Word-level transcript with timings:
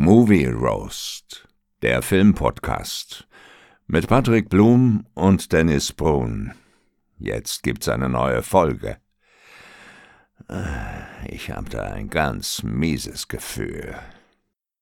Movie 0.00 0.46
Roast, 0.46 1.48
der 1.82 2.02
Filmpodcast 2.02 3.26
mit 3.88 4.06
Patrick 4.06 4.48
Blum 4.48 5.04
und 5.14 5.52
Dennis 5.52 5.92
Brun. 5.92 6.52
Jetzt 7.18 7.64
gibt's 7.64 7.88
eine 7.88 8.08
neue 8.08 8.44
Folge. 8.44 8.98
Ich 11.26 11.50
habe 11.50 11.68
da 11.68 11.82
ein 11.82 12.10
ganz 12.10 12.62
mieses 12.62 13.26
Gefühl. 13.26 13.96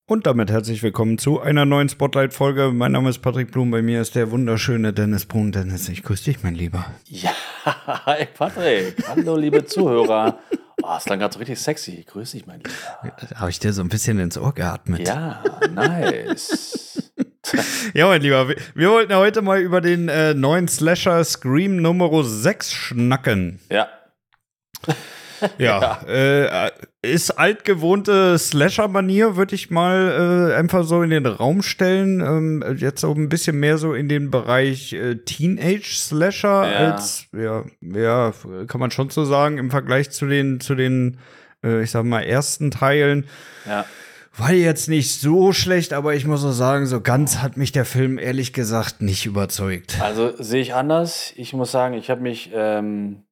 Und 0.04 0.26
damit 0.26 0.50
herzlich 0.50 0.82
willkommen 0.82 1.17
zu 1.17 1.41
einer 1.41 1.64
neuen 1.64 1.89
Spotlight-Folge. 1.89 2.73
Mein 2.75 2.93
Name 2.93 3.09
ist 3.09 3.21
Patrick 3.21 3.53
Blum, 3.53 3.71
bei 3.71 3.80
mir 3.80 4.03
ist 4.03 4.17
der 4.17 4.30
wunderschöne 4.30 4.93
Dennis 4.93 5.25
Brun. 5.25 5.51
Dennis, 5.51 5.89
ich 5.89 6.03
grüße 6.03 6.25
dich, 6.25 6.43
mein 6.43 6.55
Lieber. 6.55 6.85
Ja, 7.07 7.33
hi 7.64 8.27
Patrick. 8.27 9.03
Hallo, 9.09 9.35
liebe 9.35 9.64
Zuhörer. 9.64 10.39
Oh, 10.89 10.96
ist 10.96 11.11
dann 11.11 11.18
gerade 11.18 11.32
so 11.32 11.41
richtig 11.41 11.59
sexy. 11.59 12.05
Grüß 12.07 12.30
dich, 12.30 12.46
mein 12.46 12.61
Lieber. 12.61 12.71
Habe 13.34 13.50
ich 13.50 13.59
dir 13.59 13.73
so 13.73 13.82
ein 13.82 13.89
bisschen 13.89 14.21
ins 14.21 14.39
Ohr 14.39 14.55
geatmet. 14.55 15.09
Ja, 15.09 15.43
nice. 15.73 17.12
ja, 17.95 18.06
mein 18.06 18.23
Lieber, 18.23 18.48
wir, 18.48 18.56
wir, 18.74 18.91
wollten 18.91 19.10
ja 19.10 19.19
heute 19.19 19.43
mal 19.43 19.60
über 19.60 19.80
den 19.80 20.09
äh, 20.09 20.34
neuen 20.34 20.69
Slasher 20.69 21.24
Scream 21.24 21.83
Nummer 21.83 22.23
6 22.23 22.73
schnacken. 22.73 23.59
Ja. 23.69 23.88
Ja, 25.58 26.00
ja. 26.06 26.66
Äh, 26.66 26.70
ist 27.02 27.30
altgewohnte 27.32 28.38
Slasher-Manier, 28.38 29.36
würde 29.36 29.54
ich 29.54 29.70
mal 29.70 30.50
äh, 30.50 30.54
einfach 30.54 30.84
so 30.84 31.02
in 31.02 31.10
den 31.10 31.26
Raum 31.26 31.62
stellen. 31.62 32.20
Ähm, 32.20 32.76
jetzt 32.78 33.04
auch 33.04 33.14
ein 33.14 33.28
bisschen 33.28 33.59
mehr 33.59 33.78
so 33.78 33.95
in 33.95 34.09
den 34.09 34.30
Bereich 34.30 34.92
äh, 34.92 35.16
Teenage-Slasher 35.16 36.70
ja. 36.70 36.92
als, 36.92 37.26
ja, 37.32 37.64
ja, 37.80 38.32
kann 38.66 38.80
man 38.80 38.90
schon 38.90 39.10
so 39.10 39.24
sagen, 39.24 39.59
im 39.59 39.70
Vergleich 39.70 40.10
zu 40.10 40.26
den, 40.26 40.60
zu 40.60 40.74
den, 40.74 41.18
äh, 41.64 41.82
ich 41.82 41.90
sag 41.90 42.04
mal, 42.04 42.23
ersten 42.23 42.70
Teilen. 42.70 43.26
Ja. 43.66 43.84
War 44.38 44.52
jetzt 44.52 44.88
nicht 44.90 45.18
so 45.18 45.54
schlecht, 45.54 45.95
aber 45.95 46.14
ich 46.14 46.26
muss 46.26 46.42
so 46.42 46.52
sagen, 46.52 46.87
so 46.87 47.00
ganz 47.00 47.38
hat 47.38 47.56
mich 47.56 47.73
der 47.73 47.87
Film 47.87 48.18
ehrlich 48.18 48.52
gesagt 48.52 49.00
nicht 49.00 49.24
überzeugt. 49.24 49.98
Also 50.02 50.30
sehe 50.38 50.60
ich 50.60 50.74
anders. 50.74 51.32
Ich 51.37 51.54
muss 51.54 51.73
sagen, 51.73 51.95
ich 51.95 52.10
habe 52.10 52.21
mich 52.21 52.50
ähm, 52.52 53.23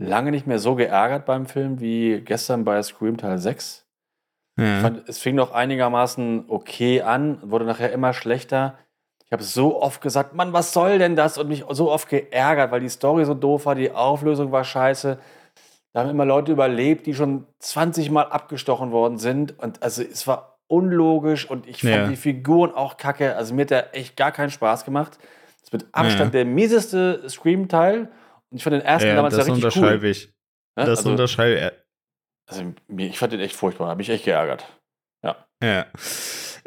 lange 0.00 0.30
nicht 0.30 0.46
mehr 0.46 0.58
so 0.58 0.74
geärgert 0.74 1.26
beim 1.26 1.46
Film 1.46 1.80
wie 1.80 2.20
gestern 2.20 2.64
bei 2.64 2.82
Scream 2.82 3.16
Teil 3.16 3.38
6. 3.38 3.86
Ja. 4.56 4.76
Ich 4.76 4.82
fand, 4.82 5.08
es 5.08 5.18
fing 5.18 5.34
noch 5.34 5.52
einigermaßen 5.52 6.44
okay 6.48 7.02
an, 7.02 7.38
wurde 7.42 7.64
nachher 7.64 7.92
immer 7.92 8.12
schlechter. 8.12 8.78
Ich 9.24 9.32
habe 9.32 9.42
so 9.44 9.80
oft 9.80 10.00
gesagt, 10.00 10.34
Mann, 10.34 10.52
was 10.52 10.72
soll 10.72 10.98
denn 10.98 11.14
das? 11.14 11.38
Und 11.38 11.48
mich 11.48 11.64
so 11.70 11.90
oft 11.90 12.08
geärgert, 12.08 12.72
weil 12.72 12.80
die 12.80 12.88
Story 12.88 13.24
so 13.24 13.34
doof 13.34 13.66
war, 13.66 13.74
die 13.74 13.92
Auflösung 13.92 14.50
war 14.50 14.64
scheiße. 14.64 15.18
Da 15.92 16.00
haben 16.00 16.10
immer 16.10 16.24
Leute 16.24 16.52
überlebt, 16.52 17.06
die 17.06 17.14
schon 17.14 17.46
20 17.60 18.10
Mal 18.10 18.24
abgestochen 18.24 18.90
worden 18.90 19.18
sind. 19.18 19.58
Und 19.58 19.82
also 19.82 20.02
es 20.02 20.26
war 20.26 20.58
unlogisch 20.66 21.48
und 21.48 21.66
ich 21.66 21.80
fand 21.80 21.94
ja. 21.94 22.08
die 22.08 22.16
Figuren 22.16 22.72
auch 22.72 22.96
kacke. 22.96 23.36
Also 23.36 23.54
mir 23.54 23.62
hat 23.62 23.70
der 23.70 23.96
echt 23.96 24.16
gar 24.16 24.32
keinen 24.32 24.50
Spaß 24.50 24.84
gemacht. 24.84 25.18
Das 25.18 25.62
ist 25.64 25.72
mit 25.72 25.86
Abstand 25.92 26.34
ja. 26.34 26.42
der 26.42 26.44
mieseste 26.44 27.28
Scream-Teil. 27.28 28.08
Und 28.50 28.56
ich 28.58 28.64
fand 28.64 28.74
den 28.74 28.82
ersten 28.82 29.08
ja, 29.08 29.14
damals 29.14 29.34
das 29.36 29.46
ja 29.46 29.52
richtig 29.52 29.64
unterschreibe 29.64 30.04
cool. 30.04 30.10
ich. 30.10 30.32
Ja? 30.76 30.84
Das 30.84 30.98
also, 31.00 31.10
unterschreibe 31.10 31.54
ich. 31.54 31.72
Also 32.48 32.74
ich 32.96 33.18
fand 33.18 33.32
den 33.32 33.40
echt 33.40 33.54
furchtbar, 33.54 33.88
habe 33.88 33.98
mich 33.98 34.10
echt 34.10 34.24
geärgert. 34.24 34.66
Ja. 35.24 35.36
Ja. 35.62 35.86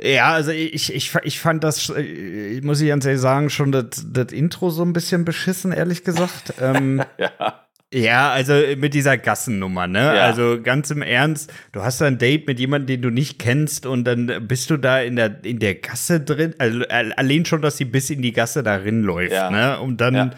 Ja, 0.01 0.33
also 0.33 0.51
ich, 0.51 0.93
ich, 0.93 1.13
ich 1.23 1.39
fand 1.39 1.63
das, 1.63 1.89
äh, 1.89 2.59
muss 2.61 2.81
ich 2.81 2.87
ganz 2.87 3.05
ehrlich 3.05 3.21
sagen, 3.21 3.49
schon 3.49 3.71
das, 3.71 4.05
das 4.11 4.31
Intro 4.31 4.69
so 4.69 4.83
ein 4.83 4.93
bisschen 4.93 5.23
beschissen, 5.23 5.71
ehrlich 5.71 6.03
gesagt. 6.03 6.53
ähm, 6.61 7.03
ja. 7.17 7.59
Ja, 7.93 8.31
also 8.31 8.55
mit 8.75 8.95
dieser 8.95 9.19
Gassennummer, 9.19 9.85
ne? 9.85 10.15
Ja. 10.15 10.23
Also 10.23 10.59
ganz 10.63 10.89
im 10.89 11.03
Ernst, 11.03 11.53
du 11.73 11.83
hast 11.83 12.01
da 12.01 12.05
ein 12.05 12.17
Date 12.17 12.47
mit 12.47 12.59
jemandem, 12.59 12.87
den 12.87 13.01
du 13.03 13.09
nicht 13.11 13.37
kennst 13.37 13.85
und 13.85 14.05
dann 14.05 14.47
bist 14.47 14.71
du 14.71 14.77
da 14.77 14.99
in 14.99 15.15
der, 15.15 15.45
in 15.45 15.59
der 15.59 15.75
Gasse 15.75 16.19
drin. 16.19 16.55
Also 16.57 16.81
allein 16.87 17.45
schon, 17.45 17.61
dass 17.61 17.77
sie 17.77 17.85
bis 17.85 18.09
in 18.09 18.23
die 18.23 18.31
Gasse 18.31 18.63
darin 18.63 19.03
läuft, 19.03 19.33
ja. 19.33 19.51
ne? 19.51 19.79
Und 19.79 20.01
dann 20.01 20.15
ja 20.15 20.31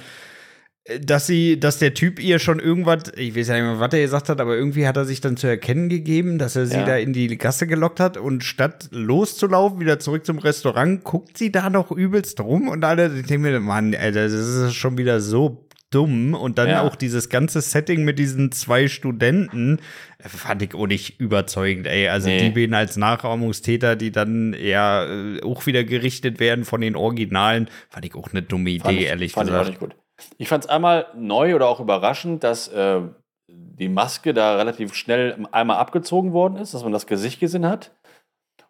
dass 1.02 1.26
sie, 1.26 1.60
dass 1.60 1.80
der 1.80 1.96
Typ 1.96 2.20
ihr 2.20 2.38
schon 2.38 2.60
irgendwas, 2.60 3.12
ich 3.18 3.36
weiß 3.36 3.48
ja 3.48 3.56
nicht 3.56 3.64
mehr, 3.64 3.80
was 3.80 3.92
er 3.94 4.02
gesagt 4.02 4.30
hat, 4.30 4.40
aber 4.40 4.56
irgendwie 4.56 4.88
hat 4.88 4.98
er 4.98 5.06
sich 5.06 5.20
dann 5.20 5.36
zu 5.36 5.48
erkennen 5.48 5.90
gegeben, 5.90 6.38
dass 6.38 6.56
er 6.56 6.68
sie 6.68 6.78
ja. 6.78 6.86
da 6.86 6.98
in 6.98 7.12
die 7.12 7.38
Gasse 7.38 7.66
gelockt 7.66 8.00
hat 8.00 8.18
und 8.18 8.44
statt 8.44 8.90
loszulaufen, 8.92 9.80
wieder 9.80 9.98
zurück 10.00 10.28
zum 10.28 10.38
Restaurant, 10.38 11.04
guckt 11.04 11.40
sie 11.40 11.52
da 11.52 11.72
noch 11.72 11.92
übelst 11.92 12.40
rum 12.40 12.68
und 12.68 12.86
alle, 12.86 13.08
ich 13.08 13.26
denke 13.26 13.50
mir, 13.50 13.60
Mann, 13.60 13.96
Alter, 13.96 14.26
das 14.26 14.34
ist 14.34 14.76
schon 14.76 15.00
wieder 15.00 15.22
so 15.22 15.66
dumm 15.90 16.36
und 16.36 16.60
dann 16.60 16.70
ja. 16.70 16.82
auch 16.84 16.96
dieses 16.96 17.30
ganze 17.30 17.62
Setting 17.62 18.04
mit 18.04 18.20
diesen 18.20 18.52
zwei 18.52 18.88
Studenten 18.88 19.80
äh, 20.20 20.30
fand 20.30 20.62
ich 20.62 20.76
auch 20.76 20.88
nicht 20.88 21.20
überzeugend, 21.20 21.88
ey. 21.88 22.10
Also 22.10 22.28
nee. 22.28 22.42
die 22.42 22.50
beiden 22.50 22.76
als 22.76 22.96
Nachahmungstäter, 22.96 23.96
die 23.96 24.12
dann 24.12 24.56
ja 24.60 25.06
äh, 25.06 25.42
auch 25.42 25.66
wieder 25.66 25.84
gerichtet 25.84 26.40
werden 26.40 26.64
von 26.64 26.82
den 26.82 26.96
Originalen, 26.96 27.70
fand 27.90 28.06
ich 28.06 28.14
auch 28.14 28.30
eine 28.32 28.44
dumme 28.44 28.70
Idee, 28.70 28.84
fand 28.84 29.00
ich, 29.00 29.06
ehrlich 29.06 29.32
fand 29.32 29.48
gesagt. 29.48 29.70
Ich 29.70 29.78
auch 29.78 29.82
nicht 29.82 29.94
gut. 29.94 30.05
Ich 30.38 30.48
fand 30.48 30.64
es 30.64 30.70
einmal 30.70 31.08
neu 31.16 31.56
oder 31.56 31.68
auch 31.68 31.80
überraschend, 31.80 32.44
dass 32.44 32.68
äh, 32.70 33.02
die 33.48 33.90
Maske 33.90 34.34
da 34.34 34.56
relativ 34.56 34.94
schnell 34.94 35.46
einmal 35.52 35.78
abgezogen 35.78 36.34
worden 36.34 36.58
ist, 36.58 36.74
dass 36.74 36.84
man 36.84 36.92
das 36.92 37.08
Gesicht 37.08 37.40
gesehen 37.40 37.68
hat. 37.68 37.92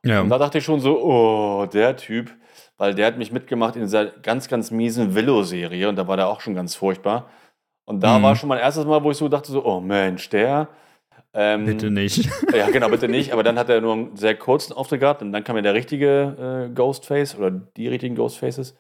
Ja. 0.03 0.21
Und 0.21 0.29
da 0.29 0.37
dachte 0.37 0.59
ich 0.59 0.63
schon 0.63 0.79
so, 0.79 0.99
oh, 1.01 1.65
der 1.65 1.95
Typ, 1.97 2.31
weil 2.77 2.93
der 2.93 3.07
hat 3.07 3.17
mich 3.17 3.31
mitgemacht 3.31 3.75
in 3.75 3.81
dieser 3.81 4.05
ganz, 4.05 4.47
ganz 4.47 4.71
miesen 4.71 5.15
Willow-Serie 5.15 5.89
und 5.89 5.95
da 5.95 6.07
war 6.07 6.17
der 6.17 6.27
auch 6.27 6.41
schon 6.41 6.53
ganz 6.53 6.75
furchtbar. 6.75 7.29
Und 7.85 8.01
da 8.01 8.17
mhm. 8.17 8.23
war 8.23 8.35
schon 8.35 8.49
mein 8.49 8.59
erstes 8.59 8.85
Mal, 8.85 9.03
wo 9.03 9.11
ich 9.11 9.17
so 9.17 9.29
dachte, 9.29 9.51
so, 9.51 9.63
oh 9.63 9.79
Mensch, 9.79 10.29
der. 10.29 10.67
Ähm, 11.33 11.65
bitte 11.65 11.91
nicht. 11.91 12.29
Ja, 12.55 12.69
genau, 12.69 12.89
bitte 12.89 13.07
nicht. 13.07 13.33
Aber 13.33 13.43
dann 13.43 13.59
hat 13.59 13.69
er 13.69 13.81
nur 13.81 13.93
einen 13.93 14.15
sehr 14.15 14.35
kurzen 14.35 14.73
Auftritt 14.73 15.01
gehabt 15.01 15.21
und 15.21 15.31
dann 15.31 15.43
kam 15.43 15.55
ja 15.55 15.61
der 15.61 15.73
richtige 15.73 16.67
äh, 16.69 16.73
Ghostface 16.73 17.37
oder 17.37 17.51
die 17.51 17.87
richtigen 17.87 18.15
Ghostfaces. 18.15 18.75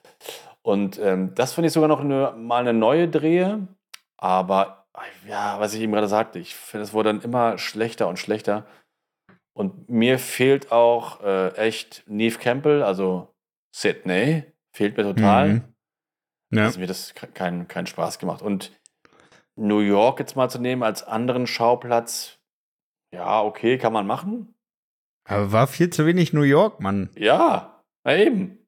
Und 0.65 0.97
ähm, 0.97 1.35
das 1.35 1.53
finde 1.53 1.67
ich 1.67 1.73
sogar 1.73 1.87
noch 1.87 1.99
eine, 1.99 2.33
mal 2.35 2.61
eine 2.61 2.73
neue 2.73 3.07
Drehe. 3.07 3.67
Aber 4.17 4.87
ja, 5.27 5.59
was 5.59 5.75
ich 5.75 5.81
eben 5.81 5.91
gerade 5.91 6.07
sagte, 6.07 6.39
ich 6.39 6.55
finde, 6.55 6.85
es 6.85 6.91
wurde 6.91 7.13
dann 7.13 7.21
immer 7.21 7.59
schlechter 7.59 8.07
und 8.07 8.17
schlechter. 8.17 8.65
Und 9.53 9.89
mir 9.89 10.17
fehlt 10.17 10.71
auch 10.71 11.21
äh, 11.21 11.49
echt 11.55 12.03
Neve 12.07 12.39
Campbell, 12.39 12.81
also 12.81 13.31
Sydney, 13.75 14.43
fehlt 14.75 14.97
mir 14.97 15.03
total. 15.03 15.49
Mhm. 15.49 15.63
Ja. 16.49 16.63
Also 16.63 16.79
mir 16.79 16.87
das 16.87 17.13
keinen 17.13 17.67
kein 17.67 17.85
Spaß 17.85 18.17
gemacht. 18.17 18.41
Und 18.41 18.71
New 19.55 19.81
York 19.81 20.19
jetzt 20.19 20.35
mal 20.35 20.49
zu 20.49 20.57
nehmen 20.57 20.81
als 20.81 21.03
anderen 21.03 21.45
Schauplatz, 21.45 22.39
ja, 23.13 23.39
okay, 23.43 23.77
kann 23.77 23.93
man 23.93 24.07
machen. 24.07 24.55
Aber 25.25 25.51
war 25.51 25.67
viel 25.67 25.91
zu 25.91 26.07
wenig 26.07 26.33
New 26.33 26.41
York, 26.41 26.79
Mann. 26.79 27.11
Ja, 27.15 27.83
na 28.03 28.17
eben. 28.17 28.64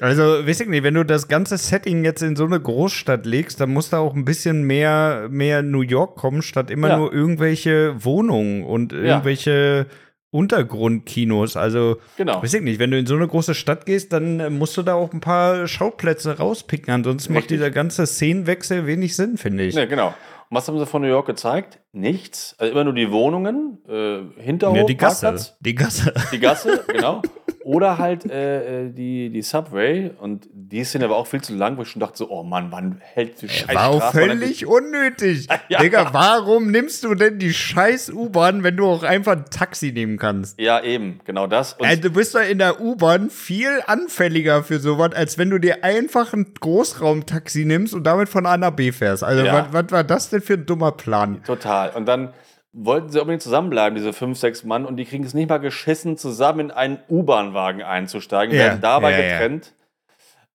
Also, 0.00 0.22
weiß 0.22 0.60
ich 0.60 0.68
nicht, 0.68 0.84
wenn 0.84 0.94
du 0.94 1.04
das 1.04 1.28
ganze 1.28 1.58
Setting 1.58 2.04
jetzt 2.04 2.22
in 2.22 2.34
so 2.34 2.46
eine 2.46 2.58
Großstadt 2.58 3.26
legst, 3.26 3.60
dann 3.60 3.72
muss 3.72 3.90
da 3.90 3.98
auch 3.98 4.14
ein 4.14 4.24
bisschen 4.24 4.64
mehr, 4.64 5.28
mehr 5.30 5.62
New 5.62 5.82
York 5.82 6.16
kommen, 6.16 6.40
statt 6.40 6.70
immer 6.70 6.88
ja. 6.88 6.96
nur 6.96 7.12
irgendwelche 7.12 8.02
Wohnungen 8.02 8.64
und 8.64 8.92
irgendwelche 8.94 9.86
ja. 9.88 9.96
Untergrundkinos. 10.30 11.58
Also, 11.58 11.98
genau. 12.16 12.42
weiß 12.42 12.54
ich 12.54 12.62
nicht, 12.62 12.78
wenn 12.78 12.90
du 12.90 12.98
in 12.98 13.06
so 13.06 13.14
eine 13.14 13.28
große 13.28 13.54
Stadt 13.54 13.84
gehst, 13.84 14.14
dann 14.14 14.40
äh, 14.40 14.48
musst 14.48 14.76
du 14.78 14.82
da 14.82 14.94
auch 14.94 15.12
ein 15.12 15.20
paar 15.20 15.68
Schauplätze 15.68 16.38
rauspicken. 16.38 16.92
Ansonsten 16.92 17.34
Richtig. 17.34 17.42
macht 17.42 17.50
dieser 17.50 17.70
ganze 17.70 18.06
Szenenwechsel 18.06 18.86
wenig 18.86 19.14
Sinn, 19.14 19.36
finde 19.36 19.64
ich. 19.64 19.74
Ja, 19.74 19.84
genau. 19.84 20.08
Und 20.08 20.56
was 20.56 20.66
haben 20.68 20.78
sie 20.78 20.86
von 20.86 21.02
New 21.02 21.08
York 21.08 21.26
gezeigt? 21.26 21.80
Nichts. 21.92 22.56
Also 22.58 22.72
immer 22.72 22.84
nur 22.84 22.94
die 22.94 23.10
Wohnungen, 23.10 23.78
äh, 23.86 24.40
Hinterhof, 24.40 24.76
ja, 24.78 24.84
die 24.84 24.96
Gasse. 24.96 25.26
Parkplatz. 25.26 25.56
Die 25.60 25.74
Gasse. 25.74 26.14
Die 26.32 26.40
Gasse, 26.40 26.84
genau. 26.88 27.20
Oder 27.64 27.98
halt 27.98 28.30
äh, 28.30 28.86
äh, 28.86 28.90
die, 28.90 29.30
die 29.30 29.42
Subway. 29.42 30.10
Und 30.18 30.48
die 30.52 30.84
Szene 30.84 31.08
war 31.08 31.16
auch 31.16 31.26
viel 31.26 31.40
zu 31.40 31.54
lang, 31.54 31.76
wo 31.76 31.82
ich 31.82 31.88
schon 31.88 32.00
dachte 32.00 32.18
so, 32.18 32.30
oh 32.30 32.42
Mann, 32.42 32.68
wann 32.70 33.00
hält 33.00 33.40
die 33.42 33.48
scheiß 33.48 33.74
War 33.74 33.88
auch 33.88 34.12
völlig 34.12 34.66
unnötig. 34.66 35.48
ja. 35.68 35.80
Digga, 35.80 36.12
warum 36.12 36.70
nimmst 36.70 37.04
du 37.04 37.14
denn 37.14 37.38
die 37.38 37.52
scheiß 37.52 38.10
U-Bahn, 38.10 38.62
wenn 38.62 38.76
du 38.76 38.86
auch 38.86 39.02
einfach 39.02 39.32
ein 39.32 39.44
Taxi 39.50 39.92
nehmen 39.92 40.18
kannst? 40.18 40.60
Ja, 40.60 40.82
eben, 40.82 41.20
genau 41.24 41.46
das. 41.46 41.74
Und 41.74 41.86
äh, 41.86 41.96
du 41.96 42.10
bist 42.10 42.34
doch 42.34 42.42
in 42.42 42.58
der 42.58 42.80
U-Bahn 42.80 43.30
viel 43.30 43.82
anfälliger 43.86 44.62
für 44.62 44.78
sowas, 44.78 45.12
als 45.14 45.38
wenn 45.38 45.50
du 45.50 45.58
dir 45.58 45.84
einfach 45.84 46.32
ein 46.32 46.54
Großraumtaxi 46.60 47.64
nimmst 47.64 47.94
und 47.94 48.04
damit 48.04 48.28
von 48.28 48.46
A 48.46 48.56
nach 48.56 48.72
B 48.72 48.92
fährst. 48.92 49.24
Also, 49.24 49.44
ja. 49.44 49.68
was 49.70 49.90
war 49.90 50.04
das 50.04 50.30
denn 50.30 50.40
für 50.40 50.54
ein 50.54 50.66
dummer 50.66 50.92
Plan? 50.92 51.42
Total. 51.44 51.90
Und 51.90 52.06
dann 52.06 52.32
wollten 52.72 53.10
sie 53.10 53.20
unbedingt 53.20 53.42
zusammenbleiben, 53.42 53.96
diese 53.96 54.12
fünf, 54.12 54.38
sechs 54.38 54.64
Mann, 54.64 54.86
und 54.86 54.96
die 54.96 55.04
kriegen 55.04 55.24
es 55.24 55.34
nicht 55.34 55.48
mal 55.48 55.58
geschissen, 55.58 56.16
zusammen 56.16 56.60
in 56.60 56.70
einen 56.70 56.98
U-Bahn-Wagen 57.08 57.82
einzusteigen, 57.82 58.54
ja, 58.54 58.64
werden 58.64 58.80
dabei 58.80 59.12
ja, 59.12 59.18
getrennt. 59.18 59.66
Ja. 59.66 59.72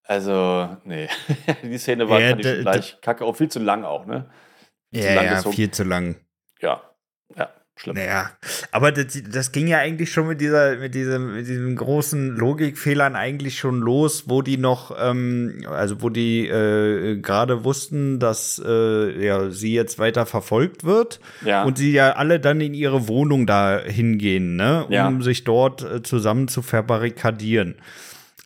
Also, 0.04 0.78
nee, 0.86 1.10
die 1.64 1.78
Szene 1.78 2.10
war 2.10 2.20
ja, 2.20 2.34
gleich 2.34 3.00
kacke, 3.02 3.26
auch 3.26 3.36
viel 3.36 3.50
zu 3.50 3.60
lang 3.60 3.84
auch, 3.84 4.06
ne? 4.06 4.30
Viel 4.92 5.04
ja, 5.04 5.22
ja, 5.22 5.42
viel 5.42 5.70
zu 5.72 5.84
lang. 5.84 6.16
Ja, 6.62 6.82
ja. 7.36 7.50
Schlimm. 7.78 7.96
Naja, 7.96 8.32
aber 8.72 8.92
das, 8.92 9.22
das, 9.32 9.52
ging 9.52 9.68
ja 9.68 9.78
eigentlich 9.78 10.12
schon 10.12 10.28
mit 10.28 10.42
dieser, 10.42 10.76
mit 10.78 10.96
diesem, 10.96 11.36
mit 11.36 11.48
diesem 11.48 11.76
großen 11.76 12.36
Logikfehlern 12.36 13.16
eigentlich 13.16 13.58
schon 13.58 13.80
los, 13.80 14.24
wo 14.28 14.42
die 14.42 14.58
noch, 14.58 14.96
ähm, 15.00 15.64
also 15.70 16.02
wo 16.02 16.10
die 16.10 16.48
äh, 16.48 17.18
gerade 17.18 17.64
wussten, 17.64 18.20
dass 18.20 18.62
äh, 18.66 19.26
ja 19.26 19.50
sie 19.50 19.74
jetzt 19.74 20.00
weiter 20.00 20.26
verfolgt 20.26 20.84
wird 20.84 21.20
ja. 21.46 21.64
und 21.64 21.78
sie 21.78 21.92
ja 21.92 22.14
alle 22.14 22.40
dann 22.40 22.60
in 22.62 22.74
ihre 22.74 23.08
Wohnung 23.08 23.46
da 23.46 23.80
hingehen, 23.80 24.56
ne, 24.56 24.86
um 24.86 24.92
ja. 24.92 25.12
sich 25.22 25.44
dort 25.44 25.84
äh, 25.84 26.04
zusammen 26.04 26.48
zu 26.48 26.62
verbarrikadieren. 26.62 27.76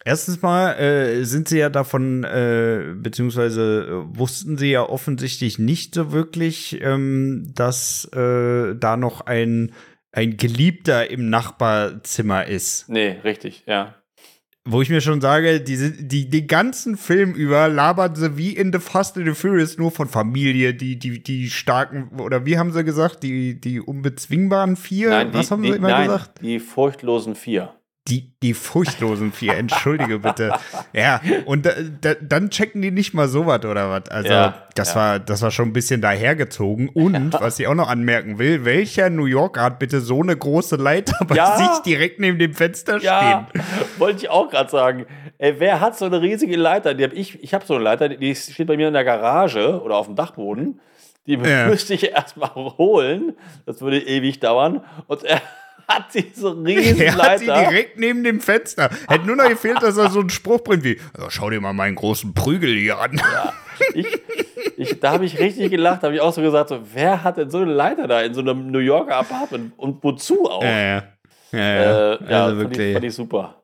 Erstens 0.03 0.42
mal 0.42 0.74
äh, 0.74 1.24
sind 1.25 1.48
sie 1.48 1.59
ja 1.59 1.69
davon, 1.69 2.24
äh, 2.24 2.95
beziehungsweise 2.95 4.06
äh, 4.12 4.18
wussten 4.18 4.57
sie 4.57 4.71
ja 4.71 4.81
offensichtlich 4.88 5.59
nicht 5.59 5.94
so 5.94 6.12
wirklich, 6.12 6.81
ähm, 6.81 7.51
dass 7.53 8.06
äh, 8.13 8.75
da 8.75 8.98
noch 8.98 9.21
ein, 9.21 9.74
ein 10.12 10.38
Geliebter 10.38 11.09
im 11.12 11.30
Nachbarzimmer 11.30 12.48
ist. 12.48 12.89
Nee, 12.89 13.18
richtig, 13.24 13.63
ja. 13.68 13.95
Wo 14.63 14.81
ich 14.81 14.89
mir 14.89 15.01
schon 15.01 15.21
sage, 15.21 15.59
die, 15.59 16.07
die, 16.07 16.30
den 16.30 16.48
ganzen 16.48 16.95
Film 16.95 17.33
über 17.33 17.68
labern 17.68 18.15
sie 18.15 18.38
wie 18.38 18.56
in 18.56 18.71
The 18.71 18.80
Fast 18.80 19.18
and 19.18 19.27
the 19.27 19.33
Furious 19.33 19.77
nur 19.77 19.92
von 19.92 20.07
Familie, 20.07 20.75
die, 20.75 21.00
die, 21.00 21.21
die 21.21 21.50
starken, 21.50 22.19
oder 22.19 22.45
wie 22.45 22.59
haben 22.59 22.71
sie 22.71 22.83
gesagt, 22.83 23.24
die, 23.24 23.59
die 23.59 23.80
unbezwingbaren 23.80 24.75
vier? 24.75 25.09
Nein, 25.09 25.31
die, 25.31 25.38
Was 25.38 25.50
haben 25.50 25.63
die, 25.63 25.71
sie 25.71 25.77
immer 25.77 25.89
nein, 25.89 26.06
gesagt? 26.06 26.42
Die 26.42 26.59
furchtlosen 26.59 27.33
vier. 27.33 27.74
Die, 28.07 28.33
die 28.42 28.56
furchtlosen 28.56 29.31
vier, 29.31 29.56
entschuldige 29.57 30.18
bitte. 30.19 30.53
Ja, 30.94 31.21
und 31.45 31.65
da, 31.65 31.71
da, 32.01 32.15
dann 32.15 32.50
checken 32.50 32.81
die 32.81 32.92
nicht 32.92 33.13
mal 33.13 33.27
sowas 33.27 33.63
oder 33.63 33.89
was. 33.89 34.09
Also, 34.09 34.30
ja, 34.30 34.68
das, 34.75 34.89
ja. 34.89 34.95
War, 34.95 35.19
das 35.19 35.42
war 35.42 35.51
schon 35.51 35.69
ein 35.69 35.74
bisschen 35.74 36.01
dahergezogen. 36.01 36.89
Und, 36.89 37.33
was 37.33 37.59
ich 37.59 37.68
auch 37.68 37.75
noch 37.75 37.88
anmerken 37.88 38.39
will, 38.39 38.65
welcher 38.65 39.09
New 39.09 39.25
Yorker 39.25 39.62
hat 39.62 39.80
bitte 39.80 40.01
so 40.01 40.21
eine 40.21 40.36
große 40.36 40.75
Leiter 40.75 41.15
bei 41.27 41.36
ja. 41.36 41.56
sich 41.56 41.83
direkt 41.86 42.19
neben 42.19 42.39
dem 42.39 42.53
Fenster 42.53 43.00
stehen? 43.00 43.48
Wollte 43.98 44.19
ich 44.19 44.30
auch 44.30 44.50
gerade 44.50 44.69
sagen. 44.69 45.06
Ey, 45.38 45.59
wer 45.59 45.80
hat 45.80 45.98
so 45.98 46.06
eine 46.06 46.21
riesige 46.21 46.57
Leiter? 46.57 46.94
Die 46.94 47.03
hab 47.03 47.13
ich 47.13 47.42
ich 47.44 47.53
habe 47.53 47.65
so 47.65 47.75
eine 47.75 47.83
Leiter, 47.83 48.09
die 48.09 48.36
steht 48.36 48.68
bei 48.68 48.75
mir 48.75 48.88
in 48.88 48.94
der 48.94 49.06
Garage 49.06 49.81
oder 49.81 49.95
auf 49.95 50.07
dem 50.07 50.15
Dachboden. 50.15 50.81
Die 51.27 51.38
müsste 51.38 51.94
ich 51.94 52.12
erstmal 52.12 52.50
holen. 52.56 53.38
Das 53.65 53.81
würde 53.81 54.00
ewig 54.00 54.39
dauern. 54.39 54.83
Und 55.07 55.24
er 55.24 55.42
hat 55.95 56.13
diese 56.13 56.55
riesen 56.55 57.01
Er 57.01 57.17
hat 57.17 57.39
sie 57.39 57.45
direkt 57.45 57.99
neben 57.99 58.23
dem 58.23 58.39
Fenster. 58.39 58.89
Hätte 59.07 59.25
nur 59.25 59.35
noch 59.35 59.47
gefehlt, 59.47 59.81
dass 59.81 59.97
er 59.97 60.09
so 60.09 60.19
einen 60.19 60.29
Spruch 60.29 60.61
bringt 60.61 60.83
wie, 60.83 60.97
ja, 61.17 61.29
schau 61.29 61.49
dir 61.49 61.61
mal 61.61 61.73
meinen 61.73 61.95
großen 61.95 62.33
Prügel 62.33 62.75
hier 62.75 62.99
an. 62.99 63.17
Ja, 63.17 63.53
ich, 63.93 64.07
ich, 64.77 64.99
da 64.99 65.11
habe 65.11 65.25
ich 65.25 65.39
richtig 65.39 65.71
gelacht. 65.71 66.03
Da 66.03 66.07
habe 66.07 66.15
ich 66.15 66.21
auch 66.21 66.33
so 66.33 66.41
gesagt, 66.41 66.69
so, 66.69 66.81
wer 66.93 67.23
hat 67.23 67.38
denn 67.38 67.49
so 67.49 67.59
eine 67.59 67.73
Leiter 67.73 68.07
da 68.07 68.21
in 68.21 68.33
so 68.33 68.41
einem 68.41 68.71
New 68.71 68.79
Yorker 68.79 69.17
Apartment 69.17 69.73
und 69.77 70.03
wozu 70.03 70.49
auch? 70.49 70.63
Ja, 70.63 70.79
ja. 70.79 71.03
Ja, 71.51 71.59
ja. 71.59 72.13
Äh, 72.13 72.29
ja 72.29 72.45
also 72.45 72.61
fand, 72.61 72.77
ich, 72.77 72.93
fand 72.93 73.05
ich 73.05 73.13
super. 73.13 73.61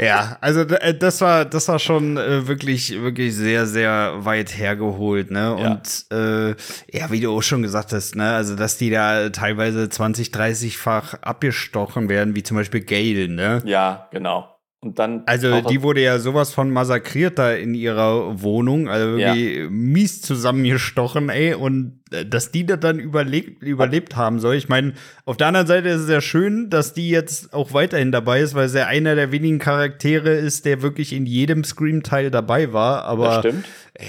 Ja 0.00 0.30
also 0.40 0.60
äh, 0.62 0.94
das 0.94 1.20
war, 1.20 1.44
das 1.44 1.68
war 1.68 1.78
schon 1.78 2.16
äh, 2.16 2.46
wirklich, 2.46 3.00
wirklich 3.00 3.34
sehr, 3.34 3.66
sehr 3.66 4.24
weit 4.24 4.56
hergeholt, 4.56 5.30
ne? 5.30 5.56
Ja. 5.60 5.70
Und 5.72 6.06
äh, 6.12 6.50
ja, 6.96 7.10
wie 7.10 7.20
du 7.20 7.36
auch 7.36 7.42
schon 7.42 7.62
gesagt 7.62 7.92
hast, 7.92 8.16
ne, 8.16 8.32
also 8.32 8.56
dass 8.56 8.78
die 8.78 8.90
da 8.90 9.30
teilweise 9.30 9.88
20, 9.88 10.28
30-fach 10.28 11.14
abgestochen 11.22 12.08
werden, 12.08 12.34
wie 12.34 12.42
zum 12.42 12.56
Beispiel 12.56 12.80
Gale, 12.80 13.28
ne? 13.28 13.62
Ja, 13.64 14.08
genau. 14.10 14.59
Und 14.82 14.98
dann. 14.98 15.24
Also, 15.26 15.60
die 15.60 15.82
wurde 15.82 16.00
ja 16.00 16.18
sowas 16.18 16.54
von 16.54 16.70
massakriert 16.70 17.38
da 17.38 17.52
in 17.52 17.74
ihrer 17.74 18.40
Wohnung. 18.40 18.88
Also 18.88 19.18
wirklich 19.18 19.56
ja. 19.58 19.68
mies 19.68 20.22
zusammengestochen, 20.22 21.28
ey. 21.28 21.52
Und 21.52 22.00
äh, 22.10 22.24
dass 22.24 22.50
die 22.50 22.64
da 22.64 22.76
dann 22.76 22.98
überlebt, 22.98 23.62
überlebt 23.62 24.16
haben 24.16 24.40
soll. 24.40 24.54
Ich 24.54 24.70
meine, 24.70 24.94
auf 25.26 25.36
der 25.36 25.48
anderen 25.48 25.66
Seite 25.66 25.90
ist 25.90 26.02
es 26.02 26.08
ja 26.08 26.22
schön, 26.22 26.70
dass 26.70 26.94
die 26.94 27.10
jetzt 27.10 27.52
auch 27.52 27.74
weiterhin 27.74 28.10
dabei 28.10 28.40
ist, 28.40 28.54
weil 28.54 28.70
sie 28.70 28.86
einer 28.86 29.14
der 29.14 29.32
wenigen 29.32 29.58
Charaktere 29.58 30.30
ist, 30.30 30.64
der 30.64 30.80
wirklich 30.80 31.12
in 31.12 31.26
jedem 31.26 31.62
Scream-Teil 31.62 32.30
dabei 32.30 32.72
war. 32.72 33.04
Aber. 33.04 33.26
Das 33.26 33.38
stimmt. 33.40 33.66
Äh, 33.94 34.04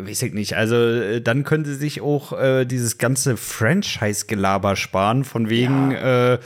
Weiß 0.00 0.22
ich 0.22 0.32
nicht. 0.32 0.56
Also 0.56 0.76
äh, 0.76 1.20
dann 1.20 1.42
können 1.42 1.64
sie 1.64 1.74
sich 1.74 2.00
auch 2.00 2.32
äh, 2.32 2.64
dieses 2.64 2.98
ganze 2.98 3.36
Franchise-Gelaber 3.36 4.76
sparen, 4.76 5.24
von 5.24 5.50
wegen, 5.50 5.90
ja. 5.90 6.34
äh, 6.34 6.38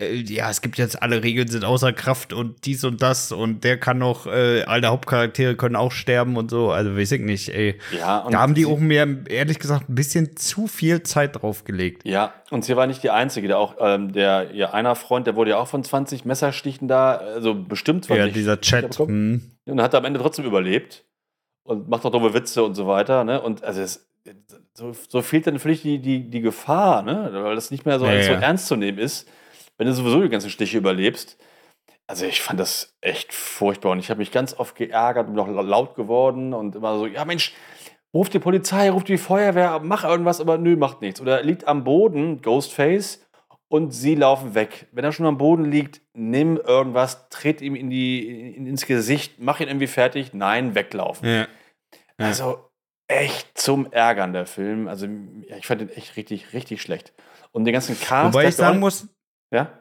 ja, 0.00 0.48
es 0.50 0.62
gibt 0.62 0.78
jetzt 0.78 1.02
alle 1.02 1.22
Regeln 1.22 1.48
sind 1.48 1.64
außer 1.64 1.92
Kraft 1.92 2.32
und 2.32 2.64
dies 2.64 2.84
und 2.84 3.02
das 3.02 3.32
und 3.32 3.64
der 3.64 3.78
kann 3.78 3.98
noch, 3.98 4.26
äh, 4.26 4.62
alle 4.62 4.88
Hauptcharaktere 4.88 5.56
können 5.56 5.76
auch 5.76 5.92
sterben 5.92 6.36
und 6.36 6.50
so. 6.50 6.70
Also 6.70 6.96
weiß 6.96 7.12
ich 7.12 7.20
nicht, 7.20 7.48
ey. 7.50 7.78
Ja, 7.96 8.26
da 8.30 8.40
haben 8.40 8.54
die 8.54 8.66
auch 8.66 8.78
mir 8.78 9.24
ehrlich 9.28 9.58
gesagt 9.58 9.88
ein 9.88 9.94
bisschen 9.94 10.36
zu 10.36 10.66
viel 10.66 11.02
Zeit 11.02 11.42
drauf 11.42 11.64
gelegt. 11.64 12.06
Ja, 12.06 12.32
und 12.50 12.64
sie 12.64 12.76
war 12.76 12.86
nicht 12.86 13.02
die 13.02 13.10
Einzige, 13.10 13.48
der 13.48 13.58
auch, 13.58 13.76
ähm, 13.78 14.12
der, 14.12 14.54
ja, 14.54 14.72
einer 14.72 14.94
Freund, 14.94 15.26
der 15.26 15.36
wurde 15.36 15.50
ja 15.50 15.58
auch 15.58 15.68
von 15.68 15.84
20 15.84 16.24
Messerstichen 16.24 16.88
da, 16.88 17.16
also 17.16 17.54
bestimmt 17.54 18.06
20. 18.06 18.26
Ja, 18.26 18.32
dieser 18.32 18.60
Chat. 18.60 18.98
Hm. 18.98 19.42
Und 19.66 19.82
hat 19.82 19.94
am 19.94 20.04
Ende 20.04 20.18
trotzdem 20.20 20.46
überlebt 20.46 21.04
und 21.62 21.88
macht 21.88 22.04
auch 22.06 22.10
dumme 22.10 22.32
Witze 22.32 22.62
und 22.62 22.74
so 22.74 22.86
weiter, 22.86 23.24
ne? 23.24 23.40
Und 23.40 23.64
also 23.64 23.82
es, 23.82 24.08
so, 24.72 24.92
so 25.08 25.20
fehlt 25.20 25.46
dann 25.46 25.58
vielleicht 25.58 25.84
die, 25.84 25.98
die, 25.98 26.30
die 26.30 26.40
Gefahr, 26.40 27.02
ne? 27.02 27.30
Weil 27.32 27.54
das 27.54 27.70
nicht 27.70 27.84
mehr 27.84 27.98
so, 27.98 28.06
ja, 28.06 28.22
so 28.22 28.32
ja. 28.32 28.40
ernst 28.40 28.66
zu 28.66 28.76
nehmen 28.76 28.98
ist 28.98 29.28
wenn 29.80 29.86
du 29.86 29.94
sowieso 29.94 30.20
die 30.20 30.28
ganzen 30.28 30.50
Stiche 30.50 30.76
überlebst. 30.76 31.38
Also 32.06 32.26
ich 32.26 32.42
fand 32.42 32.60
das 32.60 32.98
echt 33.00 33.32
furchtbar 33.32 33.92
und 33.92 33.98
ich 33.98 34.10
habe 34.10 34.18
mich 34.18 34.30
ganz 34.30 34.52
oft 34.52 34.74
geärgert 34.76 35.28
und 35.28 35.34
noch 35.34 35.48
laut 35.48 35.94
geworden 35.94 36.52
und 36.52 36.76
immer 36.76 36.98
so, 36.98 37.06
ja 37.06 37.24
Mensch, 37.24 37.54
ruf 38.12 38.28
die 38.28 38.40
Polizei, 38.40 38.90
ruf 38.90 39.04
die 39.04 39.16
Feuerwehr, 39.16 39.80
mach 39.82 40.04
irgendwas, 40.04 40.38
aber 40.38 40.58
nö, 40.58 40.76
macht 40.76 41.00
nichts. 41.00 41.18
Oder 41.18 41.42
liegt 41.42 41.66
am 41.66 41.82
Boden, 41.82 42.42
Ghostface, 42.42 43.26
und 43.68 43.92
sie 43.92 44.16
laufen 44.16 44.54
weg. 44.54 44.88
Wenn 44.92 45.04
er 45.04 45.12
schon 45.12 45.24
am 45.24 45.38
Boden 45.38 45.64
liegt, 45.64 46.02
nimm 46.12 46.58
irgendwas, 46.58 47.30
tritt 47.30 47.62
ihm 47.62 47.74
in 47.74 47.88
die, 47.88 48.54
in, 48.54 48.66
ins 48.66 48.84
Gesicht, 48.84 49.36
mach 49.38 49.60
ihn 49.60 49.68
irgendwie 49.68 49.86
fertig, 49.86 50.34
nein, 50.34 50.74
weglaufen. 50.74 51.26
Ja. 51.26 51.46
Ja. 52.18 52.26
Also 52.26 52.68
echt 53.06 53.56
zum 53.56 53.90
Ärgern 53.92 54.34
der 54.34 54.44
Film. 54.44 54.88
Also 54.88 55.06
ich 55.56 55.66
fand 55.66 55.80
den 55.80 55.88
echt 55.88 56.18
richtig, 56.18 56.52
richtig 56.52 56.82
schlecht. 56.82 57.14
Und 57.52 57.64
den 57.64 57.72
ganzen 57.72 57.98
Cast. 57.98 58.34
Wobei 58.34 58.48
ich 58.48 58.56
sagen 58.56 58.78
muss, 58.80 59.08
ja? 59.50 59.80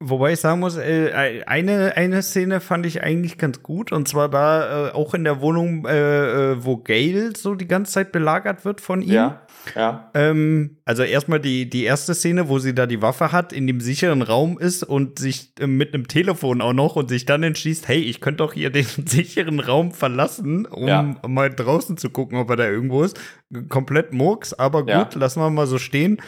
Wobei 0.00 0.32
ich 0.32 0.40
sagen 0.40 0.60
muss, 0.60 0.76
äh, 0.76 1.42
eine, 1.46 1.96
eine 1.96 2.22
Szene 2.22 2.60
fand 2.60 2.86
ich 2.86 3.02
eigentlich 3.02 3.36
ganz 3.36 3.64
gut. 3.64 3.90
Und 3.90 4.06
zwar 4.06 4.28
da 4.28 4.88
äh, 4.88 4.92
auch 4.92 5.12
in 5.12 5.24
der 5.24 5.40
Wohnung, 5.40 5.84
äh, 5.86 6.52
äh, 6.52 6.64
wo 6.64 6.76
Gail 6.76 7.34
so 7.36 7.56
die 7.56 7.66
ganze 7.66 7.92
Zeit 7.92 8.12
belagert 8.12 8.64
wird 8.64 8.80
von 8.80 9.02
ihm. 9.02 9.12
Ja, 9.12 9.42
ja. 9.74 10.10
Ähm, 10.14 10.78
also 10.84 11.02
erstmal 11.02 11.40
die, 11.40 11.68
die 11.68 11.82
erste 11.82 12.14
Szene, 12.14 12.48
wo 12.48 12.60
sie 12.60 12.76
da 12.76 12.86
die 12.86 13.02
Waffe 13.02 13.32
hat, 13.32 13.52
in 13.52 13.66
dem 13.66 13.80
sicheren 13.80 14.22
Raum 14.22 14.56
ist 14.56 14.84
und 14.84 15.18
sich 15.18 15.52
äh, 15.58 15.66
mit 15.66 15.92
einem 15.92 16.06
Telefon 16.06 16.62
auch 16.62 16.72
noch 16.72 16.94
und 16.94 17.08
sich 17.08 17.26
dann 17.26 17.42
entschließt, 17.42 17.88
hey, 17.88 18.00
ich 18.00 18.20
könnte 18.20 18.38
doch 18.44 18.52
hier 18.52 18.70
den 18.70 18.86
sicheren 18.86 19.58
Raum 19.58 19.90
verlassen, 19.90 20.64
um 20.64 20.86
ja. 20.86 21.16
mal 21.26 21.50
draußen 21.50 21.96
zu 21.96 22.10
gucken, 22.10 22.38
ob 22.38 22.48
er 22.50 22.56
da 22.56 22.68
irgendwo 22.68 23.02
ist. 23.02 23.20
Komplett 23.68 24.12
Murks, 24.12 24.54
aber 24.54 24.82
gut, 24.82 24.90
ja. 24.90 25.08
lassen 25.14 25.40
wir 25.40 25.50
mal 25.50 25.66
so 25.66 25.78
stehen. 25.78 26.22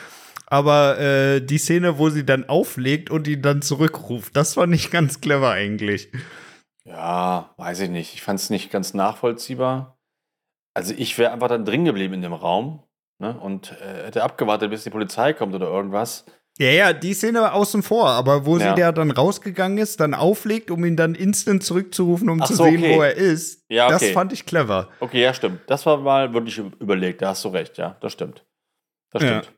Aber 0.51 0.99
äh, 0.99 1.41
die 1.41 1.59
Szene, 1.59 1.99
wo 1.99 2.11
sie 2.11 2.27
dann 2.27 2.49
auflegt 2.49 3.09
und 3.09 3.29
ihn 3.29 3.41
dann 3.41 3.63
zurückruft, 3.63 4.37
das 4.37 4.57
war 4.57 4.67
nicht 4.67 4.91
ganz 4.91 5.21
clever 5.21 5.51
eigentlich. 5.51 6.11
Ja, 6.85 7.55
weiß 7.57 7.81
ich 7.81 7.91
nicht. 7.91 8.15
Ich 8.15 8.23
fand 8.23 8.41
es 8.41 8.51
nicht 8.51 8.71
ganz 8.71 8.93
nachvollziehbar. 8.93 9.97
Also 10.75 10.93
ich 10.97 11.17
wäre 11.19 11.33
einfach 11.33 11.49
dann 11.49 11.65
drin 11.65 11.85
geblieben 11.85 12.15
in 12.15 12.23
dem 12.23 12.33
Raum 12.33 12.83
ne, 13.19 13.39
und 13.39 13.77
äh, 13.81 14.07
hätte 14.07 14.25
abgewartet, 14.25 14.71
bis 14.71 14.83
die 14.83 14.91
Polizei 14.91 15.33
kommt 15.33 15.55
oder 15.55 15.69
irgendwas. 15.69 16.27
Ja, 16.59 16.71
ja, 16.71 16.93
die 16.93 17.15
Szene 17.15 17.41
war 17.41 17.55
außen 17.55 17.83
vor, 17.83 18.09
aber 18.09 18.45
wo 18.45 18.59
ja. 18.59 18.75
sie 18.75 18.81
da 18.81 18.93
dann 18.93 19.13
rausgegangen 19.13 19.79
ist, 19.79 20.01
dann 20.01 20.15
auflegt, 20.15 20.71
um 20.71 20.85
ihn 20.85 20.97
dann 20.97 21.15
instant 21.15 21.63
zurückzurufen, 21.63 22.29
um 22.29 22.43
Ach 22.43 22.47
zu 22.47 22.55
so, 22.55 22.65
sehen, 22.65 22.79
okay. 22.79 22.97
wo 22.97 23.03
er 23.03 23.15
ist, 23.15 23.65
ja, 23.71 23.87
okay. 23.87 23.99
das 23.99 24.11
fand 24.11 24.33
ich 24.33 24.47
clever. 24.47 24.89
Okay, 24.99 25.23
ja, 25.23 25.33
stimmt. 25.33 25.61
Das 25.69 25.87
war 25.87 25.99
mal 25.99 26.35
wirklich 26.35 26.59
überlegt, 26.59 27.23
da 27.23 27.29
hast 27.29 27.45
du 27.45 27.49
recht, 27.49 27.79
ja, 27.79 27.97
das 28.01 28.13
stimmt. 28.13 28.45
Das 29.11 29.23
stimmt. 29.23 29.47
Ja. 29.47 29.53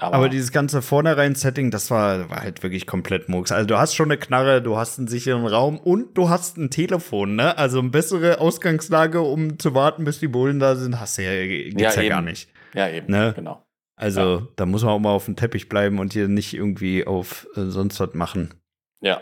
Aber, 0.00 0.14
aber, 0.14 0.28
dieses 0.28 0.52
ganze 0.52 0.80
Vornherein-Setting, 0.80 1.72
das 1.72 1.90
war, 1.90 2.30
war 2.30 2.42
halt 2.42 2.62
wirklich 2.62 2.86
komplett 2.86 3.28
Murks. 3.28 3.50
Also 3.50 3.66
du 3.66 3.78
hast 3.78 3.96
schon 3.96 4.06
eine 4.06 4.16
Knarre, 4.16 4.62
du 4.62 4.76
hast 4.76 4.98
einen 4.98 5.08
sicheren 5.08 5.44
Raum 5.44 5.76
und 5.76 6.16
du 6.16 6.28
hast 6.28 6.56
ein 6.56 6.70
Telefon, 6.70 7.34
ne? 7.34 7.58
Also 7.58 7.80
eine 7.80 7.88
bessere 7.88 8.40
Ausgangslage, 8.40 9.20
um 9.20 9.58
zu 9.58 9.74
warten, 9.74 10.04
bis 10.04 10.20
die 10.20 10.28
Bullen 10.28 10.60
da 10.60 10.76
sind, 10.76 11.00
hast 11.00 11.18
du 11.18 11.24
ja, 11.24 11.44
geht's 11.44 11.96
ja, 11.96 12.02
ja 12.02 12.08
gar 12.08 12.22
nicht. 12.22 12.48
Ja, 12.74 12.88
eben, 12.88 13.10
ne? 13.10 13.32
genau. 13.34 13.64
Also 13.96 14.20
ja. 14.20 14.48
da 14.54 14.66
muss 14.66 14.84
man 14.84 14.92
auch 14.92 15.00
mal 15.00 15.10
auf 15.10 15.24
dem 15.24 15.34
Teppich 15.34 15.68
bleiben 15.68 15.98
und 15.98 16.12
hier 16.12 16.28
nicht 16.28 16.54
irgendwie 16.54 17.04
auf 17.04 17.48
äh, 17.56 17.64
sonst 17.64 17.98
was 17.98 18.14
machen. 18.14 18.54
Ja, 19.00 19.20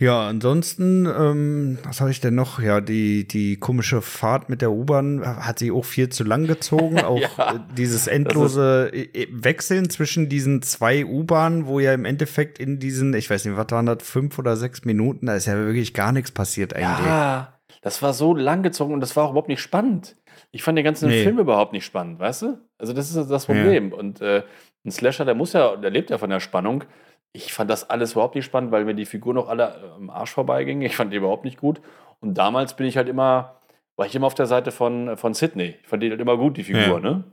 ja, 0.00 0.26
ansonsten, 0.26 1.04
ähm, 1.04 1.78
was 1.84 2.00
habe 2.00 2.10
ich 2.10 2.20
denn 2.20 2.34
noch? 2.34 2.58
Ja, 2.58 2.80
die, 2.80 3.28
die 3.28 3.58
komische 3.58 4.00
Fahrt 4.00 4.48
mit 4.48 4.62
der 4.62 4.72
U-Bahn 4.72 5.22
hat 5.44 5.58
sie 5.58 5.70
auch 5.70 5.84
viel 5.84 6.08
zu 6.08 6.24
lang 6.24 6.46
gezogen. 6.46 6.98
Auch 7.04 7.20
ja, 7.20 7.56
äh, 7.56 7.58
dieses 7.76 8.06
endlose 8.06 8.90
äh, 8.94 9.02
äh, 9.12 9.28
Wechseln 9.30 9.90
zwischen 9.90 10.30
diesen 10.30 10.62
zwei 10.62 11.04
U-Bahnen, 11.04 11.66
wo 11.66 11.80
ja 11.80 11.92
im 11.92 12.06
Endeffekt 12.06 12.58
in 12.58 12.78
diesen, 12.78 13.12
ich 13.12 13.28
weiß 13.28 13.44
nicht, 13.44 13.58
was 13.58 13.70
waren 13.72 13.84
das, 13.84 13.98
fünf 14.00 14.38
oder 14.38 14.56
sechs 14.56 14.86
Minuten, 14.86 15.26
da 15.26 15.34
ist 15.34 15.44
ja 15.44 15.54
wirklich 15.54 15.92
gar 15.92 16.12
nichts 16.12 16.30
passiert 16.30 16.74
eigentlich. 16.74 17.06
Ja, 17.06 17.58
das 17.82 18.00
war 18.00 18.14
so 18.14 18.34
lang 18.34 18.62
gezogen 18.62 18.94
und 18.94 19.00
das 19.00 19.14
war 19.16 19.24
auch 19.24 19.32
überhaupt 19.32 19.48
nicht 19.48 19.60
spannend. 19.60 20.16
Ich 20.50 20.62
fand 20.62 20.78
den 20.78 20.84
ganzen 20.84 21.10
nee. 21.10 21.24
Film 21.24 21.38
überhaupt 21.38 21.74
nicht 21.74 21.84
spannend, 21.84 22.18
weißt 22.18 22.42
du? 22.42 22.58
Also, 22.78 22.94
das 22.94 23.14
ist 23.14 23.30
das 23.30 23.44
Problem. 23.44 23.90
Ja. 23.90 23.98
Und 23.98 24.22
äh, 24.22 24.44
ein 24.84 24.90
Slasher, 24.90 25.26
der 25.26 25.34
muss 25.34 25.52
ja, 25.52 25.76
der 25.76 25.90
lebt 25.90 26.08
ja 26.08 26.16
von 26.16 26.30
der 26.30 26.40
Spannung. 26.40 26.84
Ich 27.32 27.52
fand 27.52 27.70
das 27.70 27.88
alles 27.88 28.12
überhaupt 28.12 28.34
nicht 28.34 28.44
spannend, 28.44 28.72
weil 28.72 28.84
mir 28.84 28.94
die 28.94 29.06
Figur 29.06 29.34
noch 29.34 29.48
alle 29.48 29.64
äh, 29.64 29.94
am 29.96 30.10
Arsch 30.10 30.32
vorbeigingen. 30.32 30.82
Ich 30.82 30.96
fand 30.96 31.12
die 31.12 31.16
überhaupt 31.16 31.44
nicht 31.44 31.58
gut. 31.58 31.80
Und 32.20 32.34
damals 32.34 32.74
bin 32.74 32.86
ich 32.86 32.96
halt 32.96 33.08
immer, 33.08 33.56
war 33.96 34.06
ich 34.06 34.14
immer 34.14 34.26
auf 34.26 34.34
der 34.34 34.46
Seite 34.46 34.72
von, 34.72 35.16
von 35.16 35.34
Sydney. 35.34 35.76
Ich 35.82 35.88
fand 35.88 36.02
die 36.02 36.10
halt 36.10 36.20
immer 36.20 36.36
gut, 36.36 36.56
die 36.56 36.64
Figur, 36.64 36.82
ja. 36.82 37.00
ne? 37.00 37.24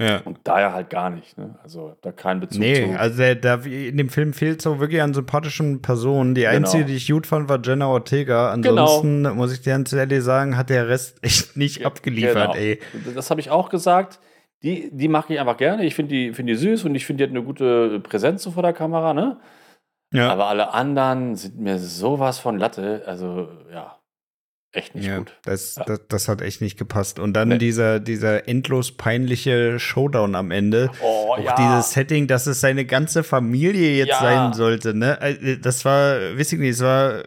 Ja. 0.00 0.22
Und 0.24 0.38
daher 0.44 0.72
halt 0.72 0.88
gar 0.88 1.10
nicht. 1.10 1.36
Ne? 1.36 1.58
Also 1.62 1.94
da 2.00 2.10
kein 2.10 2.40
Bezug 2.40 2.58
nee, 2.58 2.86
zu. 2.86 2.98
also 2.98 3.18
der, 3.18 3.34
der, 3.34 3.66
in 3.66 3.98
dem 3.98 4.08
Film 4.08 4.32
fehlt 4.32 4.62
so 4.62 4.80
wirklich 4.80 5.02
an 5.02 5.12
sympathischen 5.12 5.82
Personen. 5.82 6.34
Die 6.34 6.40
genau. 6.40 6.56
einzige, 6.56 6.86
die 6.86 6.94
ich 6.94 7.06
gut 7.06 7.26
fand, 7.26 7.50
war 7.50 7.60
Jenna 7.62 7.86
Ortega. 7.86 8.50
Ansonsten 8.50 9.24
genau. 9.24 9.34
muss 9.34 9.52
ich 9.52 9.60
dir 9.60 9.72
ganz 9.72 9.92
ehrlich 9.92 10.22
sagen, 10.22 10.56
hat 10.56 10.70
der 10.70 10.88
Rest 10.88 11.18
echt 11.22 11.54
nicht 11.58 11.80
ja, 11.80 11.86
abgeliefert, 11.86 12.54
genau. 12.54 12.64
ey. 12.64 12.80
Das 13.14 13.30
habe 13.30 13.40
ich 13.40 13.50
auch 13.50 13.68
gesagt. 13.68 14.20
Die, 14.62 14.90
die 14.92 15.08
mag 15.08 15.30
ich 15.30 15.40
einfach 15.40 15.56
gerne. 15.56 15.84
Ich 15.84 15.94
finde 15.94 16.14
die, 16.14 16.32
find 16.32 16.48
die 16.48 16.54
süß 16.54 16.84
und 16.84 16.94
ich 16.94 17.06
finde, 17.06 17.24
die 17.24 17.30
hat 17.30 17.36
eine 17.36 17.44
gute 17.44 18.00
Präsenz 18.00 18.42
so 18.42 18.50
vor 18.50 18.62
der 18.62 18.74
Kamera, 18.74 19.14
ne? 19.14 19.40
Ja. 20.12 20.30
Aber 20.30 20.48
alle 20.48 20.74
anderen 20.74 21.36
sind 21.36 21.58
mir 21.58 21.78
sowas 21.78 22.38
von 22.38 22.58
Latte. 22.58 23.02
Also, 23.06 23.48
ja. 23.72 23.96
Echt 24.72 24.94
nicht 24.94 25.06
ja, 25.06 25.18
gut. 25.18 25.36
Das, 25.42 25.74
ja. 25.76 25.84
das, 25.84 26.00
das, 26.08 26.28
hat 26.28 26.42
echt 26.42 26.60
nicht 26.60 26.78
gepasst. 26.78 27.18
Und 27.18 27.32
dann 27.32 27.48
nee. 27.48 27.58
dieser, 27.58 27.98
dieser 27.98 28.46
endlos 28.46 28.92
peinliche 28.92 29.80
Showdown 29.80 30.36
am 30.36 30.52
Ende. 30.52 30.90
Oh, 31.02 31.32
auch 31.32 31.44
ja. 31.44 31.56
dieses 31.56 31.92
Setting, 31.92 32.28
dass 32.28 32.46
es 32.46 32.60
seine 32.60 32.84
ganze 32.84 33.24
Familie 33.24 33.96
jetzt 33.96 34.20
sein 34.20 34.52
sollte. 34.52 34.94
Ne? 34.94 35.20
Äh, 35.20 35.58
das 35.58 35.84
war, 35.84 36.36
weiß 36.36 36.52
ich 36.52 36.58
nicht, 36.60 36.70
es 36.70 36.82
war. 36.82 37.22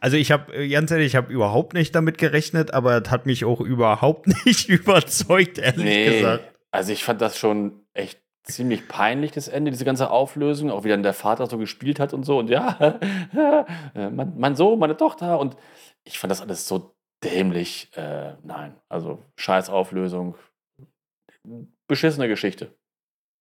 Also 0.00 0.16
ich 0.16 0.30
habe, 0.30 0.68
ganz 0.68 0.90
ehrlich, 0.90 1.08
ich 1.08 1.16
habe 1.16 1.32
überhaupt 1.32 1.74
nicht 1.74 1.94
damit 1.94 2.18
gerechnet, 2.18 2.72
aber 2.72 3.02
es 3.02 3.10
hat 3.10 3.26
mich 3.26 3.44
auch 3.44 3.60
überhaupt 3.60 4.28
nicht 4.46 4.68
überzeugt, 4.68 5.58
ehrlich 5.58 5.84
nee. 5.84 6.18
gesagt. 6.18 6.55
Also 6.76 6.92
ich 6.92 7.04
fand 7.04 7.20
das 7.20 7.38
schon 7.38 7.86
echt 7.94 8.20
ziemlich 8.42 8.86
peinlich, 8.86 9.32
das 9.32 9.48
Ende, 9.48 9.70
diese 9.70 9.84
ganze 9.84 10.10
Auflösung, 10.10 10.70
auch 10.70 10.84
wie 10.84 10.90
dann 10.90 11.02
der 11.02 11.14
Vater 11.14 11.46
so 11.46 11.58
gespielt 11.58 11.98
hat 11.98 12.12
und 12.12 12.24
so. 12.24 12.38
Und 12.38 12.50
ja, 12.50 12.98
mein, 13.94 14.34
mein 14.36 14.56
Sohn, 14.56 14.78
meine 14.78 14.96
Tochter 14.96 15.38
und 15.38 15.56
ich 16.04 16.18
fand 16.18 16.30
das 16.30 16.42
alles 16.42 16.68
so 16.68 16.94
dämlich. 17.24 17.90
Äh, 17.96 18.34
nein, 18.42 18.76
also 18.88 19.22
scheiß 19.36 19.70
Auflösung. 19.70 20.36
Beschissene 21.88 22.28
Geschichte. 22.28 22.76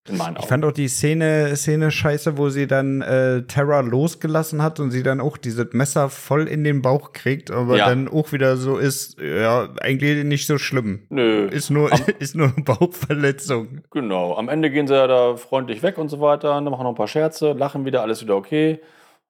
In 0.07 0.17
meinen 0.17 0.35
Augen. 0.35 0.43
Ich 0.43 0.49
fand 0.49 0.65
auch 0.65 0.71
die 0.71 0.87
Szene, 0.87 1.55
Szene 1.55 1.89
scheiße, 1.89 2.37
wo 2.37 2.49
sie 2.49 2.67
dann 2.67 3.01
äh, 3.01 3.41
Terra 3.43 3.79
losgelassen 3.79 4.61
hat 4.61 4.79
und 4.79 4.91
sie 4.91 5.01
dann 5.01 5.19
auch 5.19 5.37
dieses 5.37 5.73
Messer 5.73 6.09
voll 6.09 6.47
in 6.47 6.63
den 6.63 6.83
Bauch 6.83 7.11
kriegt, 7.13 7.49
aber 7.49 7.77
ja. 7.77 7.89
dann 7.89 8.07
auch 8.07 8.31
wieder 8.31 8.55
so 8.57 8.77
ist, 8.77 9.19
ja, 9.19 9.69
eigentlich 9.81 10.23
nicht 10.23 10.45
so 10.45 10.59
schlimm. 10.59 11.07
Nö. 11.09 11.47
Ist 11.47 11.71
nur, 11.71 11.91
Am 11.91 11.99
ist 12.19 12.35
nur 12.35 12.53
eine 12.55 12.63
Bauchverletzung. 12.63 13.81
Genau. 13.89 14.35
Am 14.35 14.47
Ende 14.47 14.69
gehen 14.69 14.87
sie 14.87 14.93
ja 14.93 15.07
da 15.07 15.37
freundlich 15.37 15.81
weg 15.81 15.97
und 15.97 16.09
so 16.09 16.21
weiter, 16.21 16.49
dann 16.49 16.65
machen 16.65 16.83
noch 16.83 16.89
ein 16.89 16.95
paar 16.95 17.07
Scherze, 17.07 17.53
lachen 17.53 17.85
wieder, 17.85 18.01
alles 18.01 18.21
wieder 18.21 18.35
okay. 18.35 18.81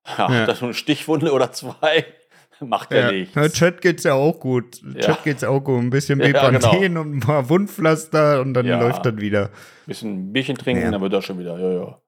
Ja, 0.17 0.31
ja. 0.31 0.45
das 0.45 0.57
ist 0.57 0.63
eine 0.63 0.73
Stichwunde 0.75 1.31
oder 1.31 1.51
zwei. 1.51 2.05
Macht 2.61 2.91
ja, 2.91 2.99
ja 2.99 3.11
nichts. 3.11 3.35
Ja, 3.35 3.49
Chat 3.49 3.81
geht's 3.81 4.03
ja 4.03 4.13
auch 4.13 4.39
gut. 4.39 4.81
Ja. 4.83 5.01
Chat 5.01 5.23
geht's 5.23 5.43
auch 5.43 5.61
gut. 5.61 5.81
Ein 5.81 5.89
bisschen 5.89 6.19
Bepanthen 6.19 6.61
ja, 6.73 6.79
genau. 6.79 7.01
und 7.01 7.17
ein 7.17 7.19
paar 7.19 7.49
Wundpflaster 7.49 8.41
und 8.41 8.53
dann 8.53 8.65
läuft 8.65 9.05
das 9.05 9.17
wieder. 9.17 9.45
Ein 9.45 9.49
bisschen 9.87 10.33
Bierchen 10.33 10.57
trinken, 10.57 10.91
dann 10.91 11.01
wird 11.01 11.13
das 11.13 11.25
schon 11.25 11.39
wieder. 11.39 11.59
Ja, 11.59 11.71
ja. 11.71 11.99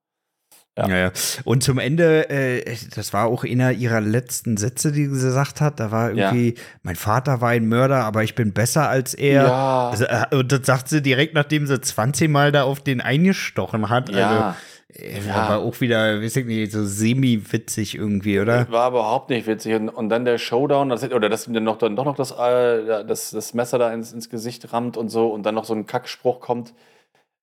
Ja. 0.78 0.88
ja, 0.88 0.98
ja. 0.98 1.12
Und 1.44 1.64
zum 1.64 1.80
Ende, 1.80 2.30
äh, 2.30 2.76
das 2.96 3.12
war 3.12 3.26
auch 3.26 3.44
einer 3.44 3.72
ihrer 3.72 4.00
letzten 4.00 4.58
Sätze, 4.58 4.92
die 4.92 5.06
sie 5.06 5.26
gesagt 5.26 5.60
hat. 5.60 5.80
Da 5.80 5.92
war 5.92 6.12
irgendwie, 6.12 6.50
ja. 6.56 6.62
mein 6.84 6.96
Vater 6.96 7.42
war 7.42 7.50
ein 7.50 7.68
Mörder, 7.68 8.04
aber 8.04 8.24
ich 8.24 8.36
bin 8.36 8.54
besser 8.54 8.88
als 8.88 9.16
er. 9.16 9.44
Ja. 9.44 9.90
Also, 9.90 10.06
äh, 10.06 10.36
und 10.36 10.52
das 10.52 10.62
sagt 10.66 10.88
sie 10.90 11.02
direkt, 11.02 11.34
nachdem 11.34 11.66
sie 11.66 11.82
20 11.82 12.30
Mal 12.30 12.52
da 12.52 12.64
auf 12.64 12.80
den 12.80 13.02
eingestochen 13.02 13.90
hat. 13.90 14.10
Ja. 14.10 14.30
Also, 14.30 14.60
ja. 15.00 15.36
Aber 15.36 15.64
auch 15.64 15.80
wieder, 15.80 16.22
weiß 16.22 16.38
ich 16.38 16.46
nicht, 16.46 16.72
so 16.72 16.84
semi-witzig 16.86 17.96
irgendwie, 17.96 18.40
oder? 18.40 18.70
War 18.72 18.90
überhaupt 18.90 19.30
nicht 19.30 19.48
witzig. 19.48 19.76
Und, 19.76 19.90
und 19.90 20.10
dann 20.10 20.26
der 20.26 20.38
Showdown, 20.38 20.90
das, 20.90 21.04
oder 21.04 21.30
dass 21.30 21.48
ihm 21.48 21.54
dann 21.54 21.64
noch, 21.64 21.78
dann 21.78 21.96
doch 21.96 22.06
noch 22.06 22.16
das, 22.16 22.32
äh, 22.32 23.06
das, 23.06 23.32
das 23.32 23.54
Messer 23.54 23.78
da 23.78 23.94
ins, 23.94 24.12
ins 24.12 24.30
Gesicht 24.30 24.74
rammt 24.74 24.98
und 24.98 25.10
so 25.10 25.28
und 25.32 25.44
dann 25.44 25.56
noch 25.56 25.66
so 25.66 25.74
ein 25.74 25.86
Kackspruch 25.86 26.40
kommt. 26.40 26.74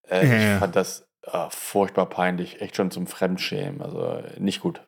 Äh, 0.09 0.27
ja. 0.27 0.55
Ich 0.55 0.59
fand 0.59 0.77
das 0.77 1.07
äh, 1.23 1.47
furchtbar 1.51 2.07
peinlich, 2.09 2.61
echt 2.61 2.77
schon 2.77 2.91
zum 2.91 3.07
Fremdschämen. 3.07 3.81
Also 3.81 4.23
nicht 4.39 4.61
gut. 4.61 4.83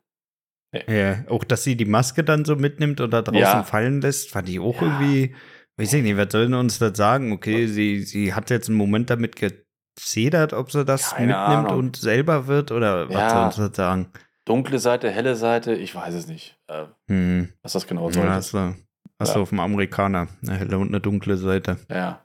Nee. 0.72 0.82
Ja, 0.88 1.24
auch 1.28 1.44
dass 1.44 1.64
sie 1.64 1.76
die 1.76 1.84
Maske 1.84 2.24
dann 2.24 2.44
so 2.44 2.56
mitnimmt 2.56 3.00
und 3.00 3.10
da 3.10 3.22
draußen 3.22 3.40
ja. 3.40 3.62
fallen 3.62 4.00
lässt, 4.00 4.30
fand 4.30 4.48
ich 4.48 4.60
auch 4.60 4.82
irgendwie, 4.82 5.34
weiß 5.76 5.94
ich 5.94 6.02
nicht, 6.02 6.16
was 6.16 6.32
sollen 6.32 6.54
uns 6.54 6.78
das 6.78 6.96
sagen? 6.96 7.32
Okay, 7.32 7.66
sie, 7.66 8.02
sie 8.02 8.34
hat 8.34 8.50
jetzt 8.50 8.68
einen 8.68 8.78
Moment 8.78 9.10
damit 9.10 9.36
ge 9.36 9.52
zedert, 9.96 10.52
ob 10.52 10.70
sie 10.70 10.84
das 10.84 11.10
Keine 11.10 11.28
mitnimmt 11.28 11.68
Ahnung. 11.68 11.78
und 11.78 11.96
selber 11.96 12.46
wird 12.46 12.70
oder 12.70 13.08
was 13.08 13.14
ja. 13.14 13.50
soll 13.50 13.68
sie 13.68 13.74
sagen? 13.74 14.08
Dunkle 14.44 14.78
Seite, 14.78 15.10
helle 15.10 15.34
Seite, 15.34 15.74
ich 15.74 15.94
weiß 15.94 16.14
es 16.14 16.28
nicht. 16.28 16.56
Äh, 16.68 16.84
hm. 17.08 17.52
Was 17.62 17.72
das 17.72 17.86
genau 17.86 18.10
soll. 18.10 18.24
Ja, 18.24 18.38
du, 18.38 18.74
hast 19.18 19.34
ja. 19.34 19.40
auf 19.40 19.48
dem 19.48 19.60
Amerikaner 19.60 20.28
eine 20.46 20.56
helle 20.56 20.78
und 20.78 20.88
eine 20.88 21.00
dunkle 21.00 21.36
Seite. 21.36 21.78
Ja. 21.90 22.24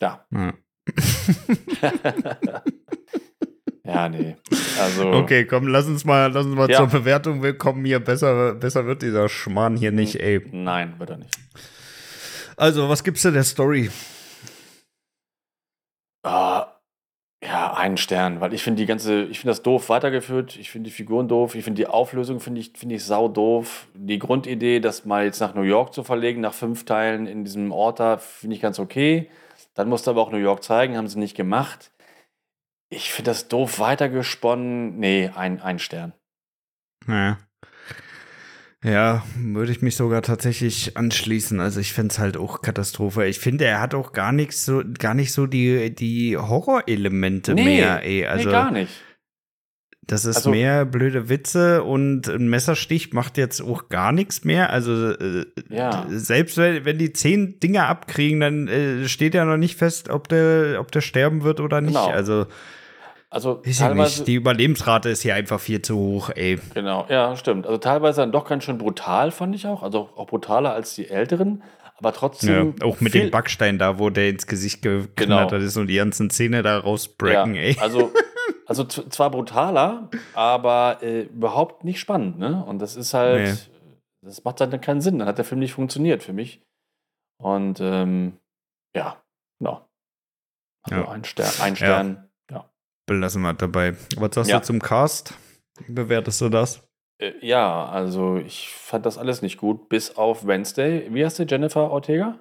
Ja. 0.00 0.26
Ja, 0.30 0.52
ja 3.84 4.08
nee. 4.08 4.36
Also. 4.78 5.12
Okay, 5.12 5.46
komm, 5.46 5.68
lass 5.68 5.86
uns 5.86 6.04
mal, 6.04 6.30
lass 6.32 6.44
uns 6.44 6.56
mal 6.56 6.68
ja. 6.68 6.78
zur 6.78 6.88
Bewertung. 6.88 7.42
Wir 7.42 7.56
kommen 7.56 7.84
hier 7.84 8.00
besser, 8.00 8.54
besser 8.54 8.84
wird 8.86 9.02
dieser 9.02 9.28
Schmarrn 9.28 9.76
hier 9.76 9.92
nicht, 9.92 10.16
ey. 10.16 10.44
Nein, 10.50 10.98
wird 10.98 11.10
er 11.10 11.18
nicht. 11.18 11.38
Also, 12.56 12.88
was 12.88 13.04
gibt's 13.04 13.22
denn 13.22 13.34
der 13.34 13.44
Story? 13.44 13.90
Uh, 16.26 16.62
ja, 17.52 17.74
einen 17.74 17.98
Stern, 17.98 18.40
weil 18.40 18.54
ich 18.54 18.62
finde 18.62 18.80
die 18.80 18.86
ganze, 18.86 19.24
ich 19.24 19.40
finde 19.40 19.50
das 19.50 19.62
doof 19.62 19.90
weitergeführt, 19.90 20.56
ich 20.56 20.70
finde 20.70 20.88
die 20.88 20.94
Figuren 20.94 21.28
doof, 21.28 21.54
ich 21.54 21.64
finde 21.64 21.82
die 21.82 21.86
Auflösung 21.86 22.40
finde 22.40 22.62
ich, 22.62 22.72
finde 22.74 22.94
ich 22.94 23.04
sau 23.04 23.28
doof. 23.28 23.88
Die 23.92 24.18
Grundidee, 24.18 24.80
das 24.80 25.04
mal 25.04 25.26
jetzt 25.26 25.40
nach 25.40 25.54
New 25.54 25.60
York 25.60 25.92
zu 25.92 26.02
verlegen, 26.02 26.40
nach 26.40 26.54
fünf 26.54 26.86
Teilen 26.86 27.26
in 27.26 27.44
diesem 27.44 27.70
Ort 27.70 28.00
da, 28.00 28.16
finde 28.16 28.56
ich 28.56 28.62
ganz 28.62 28.78
okay. 28.78 29.28
Dann 29.74 29.90
musste 29.90 30.08
aber 30.08 30.22
auch 30.22 30.32
New 30.32 30.38
York 30.38 30.62
zeigen, 30.62 30.96
haben 30.96 31.08
sie 31.08 31.18
nicht 31.18 31.36
gemacht. 31.36 31.92
Ich 32.88 33.12
finde 33.12 33.32
das 33.32 33.48
doof 33.48 33.78
weitergesponnen. 33.80 34.98
Nee, 34.98 35.30
ein, 35.34 35.60
ein 35.60 35.78
Stern. 35.78 36.14
Ja. 37.06 37.38
Ja, 38.84 39.24
würde 39.36 39.70
ich 39.70 39.80
mich 39.80 39.94
sogar 39.94 40.22
tatsächlich 40.22 40.96
anschließen. 40.96 41.60
Also 41.60 41.78
ich 41.78 41.92
finde 41.92 42.12
es 42.12 42.18
halt 42.18 42.36
auch 42.36 42.62
Katastrophe. 42.62 43.26
Ich 43.26 43.38
finde, 43.38 43.64
er 43.64 43.80
hat 43.80 43.94
auch 43.94 44.12
gar 44.12 44.32
nichts 44.32 44.64
so, 44.64 44.82
gar 44.98 45.14
nicht 45.14 45.32
so 45.32 45.46
die, 45.46 45.94
die 45.94 46.36
Horrorelemente 46.36 47.54
nee, 47.54 47.64
mehr, 47.64 48.02
ey. 48.02 48.26
Also, 48.26 48.46
nee, 48.46 48.52
gar 48.52 48.72
nicht. 48.72 48.92
Das 50.04 50.24
ist 50.24 50.38
also, 50.38 50.50
mehr 50.50 50.84
blöde 50.84 51.28
Witze 51.28 51.84
und 51.84 52.28
ein 52.28 52.48
Messerstich 52.48 53.12
macht 53.12 53.38
jetzt 53.38 53.62
auch 53.62 53.88
gar 53.88 54.10
nichts 54.10 54.42
mehr. 54.44 54.70
Also 54.70 55.12
äh, 55.12 55.46
ja. 55.68 56.04
selbst 56.08 56.56
wenn, 56.56 56.84
wenn 56.84 56.98
die 56.98 57.12
zehn 57.12 57.60
Dinger 57.60 57.86
abkriegen, 57.86 58.40
dann 58.40 58.66
äh, 58.66 59.08
steht 59.08 59.34
ja 59.34 59.44
noch 59.44 59.58
nicht 59.58 59.78
fest, 59.78 60.08
ob 60.08 60.26
der, 60.26 60.78
ob 60.80 60.90
der 60.90 61.02
sterben 61.02 61.44
wird 61.44 61.60
oder 61.60 61.80
nicht. 61.80 61.94
Genau. 61.94 62.10
Also 62.10 62.46
also 63.32 63.62
ist 63.62 63.78
teilweise, 63.78 64.20
nicht. 64.20 64.28
Die 64.28 64.34
Überlebensrate 64.34 65.08
ist 65.08 65.22
hier 65.22 65.34
einfach 65.34 65.58
viel 65.58 65.80
zu 65.80 65.96
hoch, 65.96 66.28
ey. 66.34 66.60
Genau, 66.74 67.06
ja, 67.08 67.34
stimmt. 67.34 67.64
Also 67.64 67.78
teilweise 67.78 68.20
dann 68.20 68.30
doch 68.30 68.46
ganz 68.46 68.64
schön 68.64 68.76
brutal, 68.76 69.30
fand 69.30 69.54
ich 69.54 69.66
auch. 69.66 69.82
Also 69.82 70.10
auch 70.16 70.26
brutaler 70.26 70.74
als 70.74 70.94
die 70.96 71.08
älteren, 71.08 71.62
aber 71.96 72.12
trotzdem. 72.12 72.74
Ja, 72.78 72.86
auch 72.86 73.00
mit 73.00 73.14
dem 73.14 73.30
Backstein 73.30 73.78
da, 73.78 73.98
wo 73.98 74.10
der 74.10 74.28
ins 74.28 74.46
Gesicht 74.46 74.82
geknattert 74.82 75.52
genau. 75.52 75.64
ist 75.64 75.78
und 75.78 75.86
die 75.86 75.96
ganzen 75.96 76.28
Zähne 76.28 76.62
da 76.62 76.78
rausbrechen, 76.78 77.54
ja, 77.54 77.62
ey. 77.62 77.76
Also, 77.80 78.12
also 78.66 78.84
zwar 78.84 79.30
brutaler, 79.30 80.10
aber 80.34 80.98
äh, 81.00 81.22
überhaupt 81.22 81.84
nicht 81.84 82.00
spannend, 82.00 82.38
ne? 82.38 82.62
Und 82.62 82.80
das 82.80 82.96
ist 82.96 83.14
halt. 83.14 83.48
Nee. 83.48 83.54
Das 84.24 84.44
macht 84.44 84.60
dann 84.60 84.78
keinen 84.82 85.00
Sinn. 85.00 85.18
Dann 85.18 85.26
hat 85.26 85.38
der 85.38 85.46
Film 85.46 85.58
nicht 85.58 85.72
funktioniert 85.72 86.22
für 86.22 86.34
mich. 86.34 86.62
Und 87.42 87.80
ähm, 87.80 88.34
ja, 88.94 89.16
genau. 89.58 89.88
Also 90.82 91.00
ja. 91.00 91.08
ein 91.08 91.24
Stern. 91.24 91.50
Ein 91.60 91.76
Stern 91.76 92.28
belassen 93.06 93.42
wir 93.42 93.54
dabei. 93.54 93.96
Was 94.16 94.34
sagst 94.34 94.50
ja. 94.50 94.58
du 94.58 94.64
zum 94.64 94.80
Cast? 94.80 95.34
Wie 95.86 95.92
bewertest 95.92 96.40
du 96.40 96.48
das? 96.48 96.82
Äh, 97.18 97.32
ja, 97.40 97.86
also 97.86 98.36
ich 98.36 98.68
fand 98.68 99.06
das 99.06 99.18
alles 99.18 99.42
nicht 99.42 99.58
gut, 99.58 99.88
bis 99.88 100.16
auf 100.16 100.46
Wednesday. 100.46 101.08
Wie 101.12 101.24
heißt 101.24 101.38
du, 101.38 101.44
Jennifer 101.44 101.90
Ortega? 101.90 102.38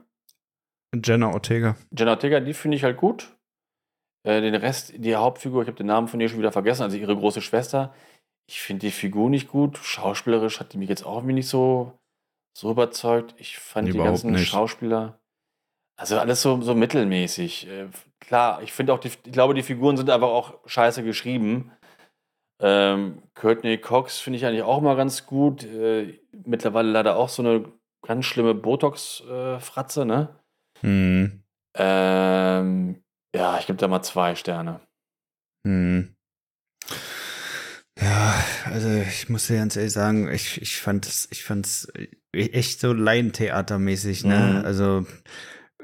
Jenna 1.03 1.31
Ortega. 1.31 1.77
Jenna 1.97 2.11
Ortega, 2.11 2.39
die 2.39 2.53
finde 2.53 2.77
ich 2.77 2.83
halt 2.83 2.97
gut. 2.97 3.37
Äh, 4.23 4.41
den 4.41 4.55
Rest, 4.55 4.93
die 4.97 5.15
Hauptfigur, 5.15 5.61
ich 5.61 5.67
habe 5.67 5.77
den 5.77 5.87
Namen 5.87 6.07
von 6.07 6.19
ihr 6.19 6.29
schon 6.29 6.39
wieder 6.39 6.51
vergessen, 6.51 6.83
also 6.83 6.97
ihre 6.97 7.15
große 7.15 7.41
Schwester. 7.41 7.93
Ich 8.47 8.61
finde 8.61 8.81
die 8.87 8.91
Figur 8.91 9.29
nicht 9.29 9.47
gut. 9.47 9.77
Schauspielerisch 9.77 10.59
hat 10.59 10.73
die 10.73 10.77
mich 10.77 10.89
jetzt 10.89 11.05
auch 11.05 11.17
irgendwie 11.17 11.35
nicht 11.35 11.47
so, 11.47 11.97
so 12.57 12.69
überzeugt. 12.71 13.33
Ich 13.37 13.57
fand 13.57 13.87
Überhaupt 13.87 14.05
die 14.05 14.11
ganzen 14.11 14.31
nicht. 14.31 14.49
Schauspieler, 14.49 15.21
also 16.01 16.17
alles 16.17 16.41
so, 16.41 16.61
so 16.61 16.73
mittelmäßig. 16.73 17.67
Äh, 17.67 17.87
klar, 18.31 18.61
ich 18.61 18.71
finde 18.71 18.93
auch, 18.93 18.99
die, 18.99 19.09
ich 19.09 19.21
glaube, 19.33 19.53
die 19.53 19.61
Figuren 19.61 19.97
sind 19.97 20.09
einfach 20.09 20.29
auch 20.29 20.65
scheiße 20.65 21.03
geschrieben. 21.03 21.69
Ähm, 22.61 23.23
Courtney 23.33 23.77
Cox 23.77 24.19
finde 24.19 24.37
ich 24.37 24.45
eigentlich 24.45 24.63
auch 24.63 24.79
mal 24.79 24.95
ganz 24.95 25.25
gut. 25.25 25.65
Äh, 25.65 26.17
mittlerweile 26.45 26.89
leider 26.89 27.17
auch 27.17 27.27
so 27.27 27.41
eine 27.41 27.65
ganz 28.01 28.25
schlimme 28.25 28.55
Botox-Fratze, 28.55 30.03
äh, 30.03 30.05
ne? 30.05 30.39
Hm. 30.79 31.43
Ähm, 31.75 33.03
ja, 33.35 33.59
ich 33.59 33.67
gebe 33.67 33.77
da 33.77 33.89
mal 33.89 34.01
zwei 34.01 34.35
Sterne. 34.35 34.79
Hm. 35.67 36.15
Ja, 37.99 38.41
also 38.63 38.87
ich 38.87 39.27
muss 39.27 39.47
dir 39.47 39.57
ganz 39.57 39.75
ehrlich 39.75 39.91
sagen, 39.91 40.31
ich, 40.31 40.61
ich 40.61 40.79
fand 40.79 41.05
es, 41.05 41.27
ich 41.31 41.43
fand's 41.43 41.91
echt 42.31 42.79
so 42.79 42.93
Laientheatermäßig, 42.93 44.23
ne? 44.23 44.59
Mhm. 44.59 44.65
Also, 44.65 45.05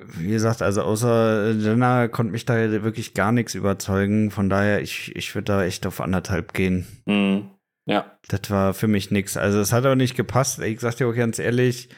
wie 0.05 0.29
gesagt, 0.29 0.61
also 0.61 0.81
außer 0.81 1.51
Jenna 1.51 2.07
konnte 2.07 2.31
mich 2.31 2.45
da 2.45 2.55
wirklich 2.83 3.13
gar 3.13 3.31
nichts 3.31 3.55
überzeugen. 3.55 4.31
Von 4.31 4.49
daher, 4.49 4.81
ich, 4.81 5.15
ich 5.15 5.33
würde 5.35 5.45
da 5.45 5.63
echt 5.63 5.85
auf 5.85 6.01
anderthalb 6.01 6.53
gehen. 6.53 6.87
Mhm. 7.05 7.51
Ja. 7.85 8.17
Das 8.27 8.49
war 8.49 8.73
für 8.73 8.87
mich 8.87 9.11
nichts. 9.11 9.37
Also 9.37 9.59
es 9.59 9.71
hat 9.71 9.85
auch 9.85 9.95
nicht 9.95 10.15
gepasst. 10.15 10.59
Ich 10.59 10.79
sag 10.81 10.95
dir 10.95 11.07
auch 11.07 11.15
ganz 11.15 11.39
ehrlich, 11.39 11.89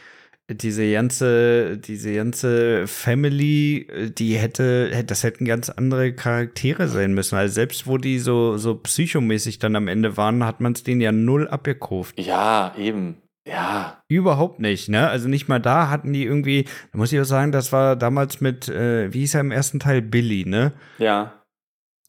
diese 0.49 0.91
ganze, 0.91 1.77
diese 1.77 2.13
ganze 2.13 2.87
Family, 2.87 3.87
die 4.17 4.37
hätte, 4.37 5.03
das 5.05 5.23
hätten 5.23 5.45
ganz 5.45 5.69
andere 5.69 6.13
Charaktere 6.13 6.87
sein 6.87 7.13
müssen. 7.13 7.35
Also 7.35 7.53
selbst 7.53 7.87
wo 7.87 7.97
die 7.97 8.19
so, 8.19 8.57
so 8.57 8.75
psychomäßig 8.75 9.59
dann 9.59 9.75
am 9.75 9.87
Ende 9.87 10.17
waren, 10.17 10.45
hat 10.45 10.59
man 10.59 10.73
es 10.73 10.83
denen 10.83 11.01
ja 11.01 11.11
null 11.11 11.47
abgekauft. 11.47 12.19
Ja, 12.19 12.73
eben. 12.77 13.17
Ja. 13.49 14.01
Überhaupt 14.07 14.59
nicht, 14.59 14.89
ne? 14.89 15.09
Also 15.09 15.27
nicht 15.27 15.47
mal 15.47 15.59
da 15.59 15.89
hatten 15.89 16.13
die 16.13 16.23
irgendwie, 16.23 16.65
da 16.91 16.97
muss 16.97 17.11
ich 17.11 17.19
auch 17.19 17.25
sagen, 17.25 17.51
das 17.51 17.71
war 17.71 17.95
damals 17.95 18.41
mit, 18.41 18.69
äh, 18.69 19.11
wie 19.13 19.19
hieß 19.21 19.35
er 19.35 19.41
im 19.41 19.51
ersten 19.51 19.79
Teil, 19.79 20.01
Billy, 20.01 20.45
ne? 20.45 20.73
Ja. 20.99 21.33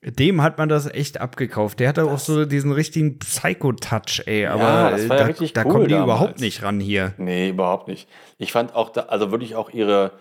Dem 0.02 0.40
hat 0.42 0.56
man 0.56 0.68
das 0.70 0.86
echt 0.86 1.20
abgekauft. 1.20 1.78
Der 1.78 1.88
hatte 1.88 2.02
das 2.02 2.10
auch 2.10 2.18
so 2.18 2.46
diesen 2.46 2.72
richtigen 2.72 3.18
Psycho-Touch, 3.18 4.22
ey. 4.26 4.46
Aber 4.46 4.62
ja, 4.62 4.90
das 4.90 5.08
war 5.10 5.16
ja 5.16 5.22
da, 5.24 5.28
richtig 5.28 5.52
da 5.52 5.64
cool 5.64 5.72
kommen 5.72 5.84
die 5.88 5.90
damals. 5.90 6.06
überhaupt 6.06 6.40
nicht 6.40 6.62
ran 6.62 6.80
hier. 6.80 7.12
Nee, 7.18 7.50
überhaupt 7.50 7.86
nicht. 7.88 8.08
Ich 8.38 8.50
fand 8.52 8.74
auch, 8.74 8.90
da, 8.90 9.02
also 9.02 9.30
wirklich 9.30 9.56
auch 9.56 9.68
ihre, 9.70 10.12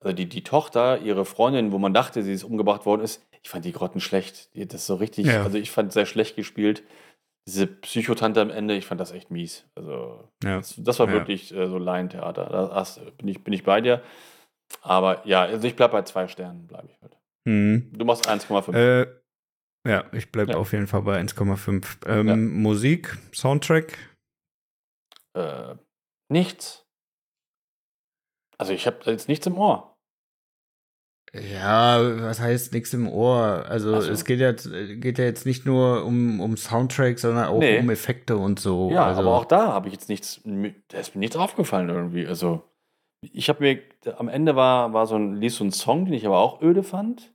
also 0.00 0.14
die, 0.14 0.28
die 0.28 0.42
Tochter, 0.42 0.98
ihre 1.00 1.24
Freundin, 1.24 1.70
wo 1.70 1.78
man 1.78 1.94
dachte, 1.94 2.22
sie 2.24 2.32
ist 2.32 2.42
umgebracht 2.42 2.84
worden 2.84 3.02
ist, 3.02 3.22
ich 3.42 3.48
fand 3.48 3.64
die 3.64 3.72
Grotten 3.72 4.00
schlecht. 4.00 4.52
Die, 4.56 4.66
das 4.66 4.80
ist 4.82 4.86
so 4.88 4.96
richtig, 4.96 5.26
Ja. 5.26 5.44
also 5.44 5.56
ich 5.56 5.70
fand 5.70 5.92
sehr 5.92 6.06
schlecht 6.06 6.34
gespielt. 6.34 6.82
Diese 7.48 7.66
Psychotante 7.66 8.40
am 8.40 8.50
Ende, 8.50 8.76
ich 8.76 8.86
fand 8.86 9.00
das 9.00 9.10
echt 9.10 9.30
mies. 9.30 9.66
Also, 9.74 10.28
Ja. 10.44 10.58
das, 10.58 10.74
das 10.78 10.98
war 11.00 11.06
Ja. 11.08 11.14
wirklich 11.14 11.52
äh, 11.54 11.66
so 11.66 11.78
Laientheater. 11.78 12.46
Da 12.46 12.70
hast- 12.74 13.00
bin, 13.18 13.28
ich, 13.28 13.42
bin 13.42 13.52
ich 13.52 13.64
bei 13.64 13.80
dir. 13.80 14.02
Aber 14.80 15.26
ja, 15.26 15.42
also 15.42 15.66
ich 15.66 15.76
bleibe 15.76 15.92
bei 15.92 16.02
zwei 16.02 16.28
Sternen, 16.28 16.66
bleibe 16.66 16.88
ich 16.88 17.00
heute. 17.02 17.16
Hm. 17.48 17.90
Du 17.92 18.04
machst 18.04 18.28
1,5. 18.28 18.74
Äh, 18.74 19.06
ja, 19.86 20.04
ich 20.12 20.30
bleibe 20.30 20.52
Ja. 20.52 20.58
auf 20.58 20.72
jeden 20.72 20.86
Fall 20.86 21.02
bei 21.02 21.18
1,5. 21.18 22.06
Ähm. 22.06 22.62
Musik, 22.62 23.18
Soundtrack. 23.34 23.98
Äh, 25.36 25.74
nichts. 26.30 26.86
Also 28.58 28.72
ich 28.72 28.86
habe 28.86 28.98
jetzt 29.10 29.28
nichts 29.28 29.46
im 29.46 29.58
Ohr. 29.58 29.91
Ja, 31.34 31.98
was 32.20 32.40
heißt 32.40 32.74
nichts 32.74 32.92
im 32.92 33.08
Ohr? 33.08 33.64
Also 33.66 33.98
so. 34.00 34.10
es 34.12 34.24
geht 34.26 34.38
ja, 34.40 34.50
jetzt- 34.50 34.68
geht 34.70 35.18
ja 35.18 35.24
jetzt 35.24 35.46
nicht 35.46 35.64
nur 35.64 36.04
um, 36.04 36.40
um 36.40 36.56
Soundtrack, 36.58 37.18
sondern 37.18 37.46
auch 37.46 37.58
Nee. 37.58 37.78
um 37.78 37.88
Effekte 37.88 38.36
und 38.36 38.60
so. 38.60 38.90
Ja, 38.92 39.06
also, 39.06 39.20
aber 39.22 39.34
auch 39.38 39.46
da 39.46 39.68
habe 39.72 39.88
ich 39.88 39.94
jetzt 39.94 40.10
nichts, 40.10 40.42
da 40.88 40.98
ist 40.98 41.14
mir 41.14 41.20
nichts 41.20 41.36
aufgefallen 41.36 41.88
irgendwie. 41.88 42.26
Also 42.26 42.62
ich 43.22 43.48
habe 43.48 43.62
mir, 43.62 43.78
am 44.18 44.28
Ende 44.28 44.56
war, 44.56 44.92
war 44.92 45.06
so 45.06 45.16
ein, 45.16 45.36
lief 45.36 45.54
so 45.54 45.64
ein 45.64 45.70
Song, 45.72 46.04
den 46.04 46.14
ich 46.14 46.26
aber 46.26 46.38
auch 46.38 46.60
öde 46.60 46.82
fand. 46.82 47.32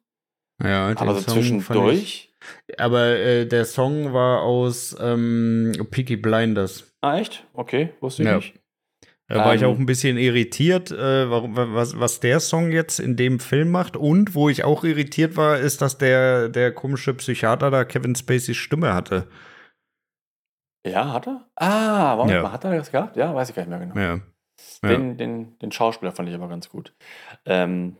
ja, 0.64 0.90
aber 0.96 1.16
so 1.16 1.22
Song 1.22 1.34
zwischendurch. 1.34 2.34
Ich, 2.68 2.80
aber 2.80 3.16
äh, 3.18 3.46
der 3.48 3.66
Song 3.66 4.14
war 4.14 4.42
aus 4.44 4.96
ähm, 5.00 5.72
Peaky 5.90 6.18
Blinders. 6.18 6.92
Ah, 7.02 7.18
echt? 7.18 7.48
Okay, 7.54 7.90
wusste 8.00 8.22
ich 8.22 8.28
Ja. 8.30 8.36
nicht. 8.36 8.54
Da 9.30 9.44
war 9.44 9.56
ich 9.56 9.62
Ähm. 9.62 9.70
auch 9.70 9.78
ein 9.78 9.86
bisschen 9.86 10.18
irritiert, 10.18 10.90
äh, 10.92 11.30
warum, 11.30 11.56
was, 11.56 12.00
was 12.00 12.22
der 12.22 12.40
Song 12.40 12.72
jetzt 12.72 13.00
in 13.00 13.18
dem 13.18 13.40
Film 13.42 13.72
macht. 13.72 13.98
Und 13.98 14.36
wo 14.36 14.48
ich 14.48 14.64
auch 14.64 14.84
irritiert 14.86 15.36
war, 15.36 15.58
ist, 15.60 15.82
dass 15.82 15.98
der, 15.98 16.48
der 16.48 16.74
komische 16.74 17.14
Psychiater 17.14 17.70
da 17.70 17.84
Kevin 17.84 18.16
Spaceys 18.16 18.56
Stimme 18.56 18.94
hatte. 18.94 19.28
Ja, 20.86 21.12
hat 21.12 21.28
er? 21.28 21.46
Ah, 21.56 22.16
Moment 22.16 22.36
Ja. 22.36 22.44
mal, 22.44 22.52
hat 22.54 22.64
er 22.64 22.78
das 22.78 22.92
gehabt? 22.92 23.18
Ja, 23.18 23.36
weiß 23.36 23.50
ich 23.50 23.56
gar 23.56 23.64
nicht 23.66 23.70
mehr 23.70 23.80
genau. 23.80 23.96
Ja. 24.00 24.22
Ja. 24.84 24.90
Den, 24.90 25.18
den, 25.18 25.60
den 25.60 25.72
Schauspieler 25.72 26.14
fand 26.14 26.30
ich 26.30 26.36
aber 26.36 26.48
ganz 26.48 26.70
gut. 26.70 26.96
Ähm, 27.46 27.98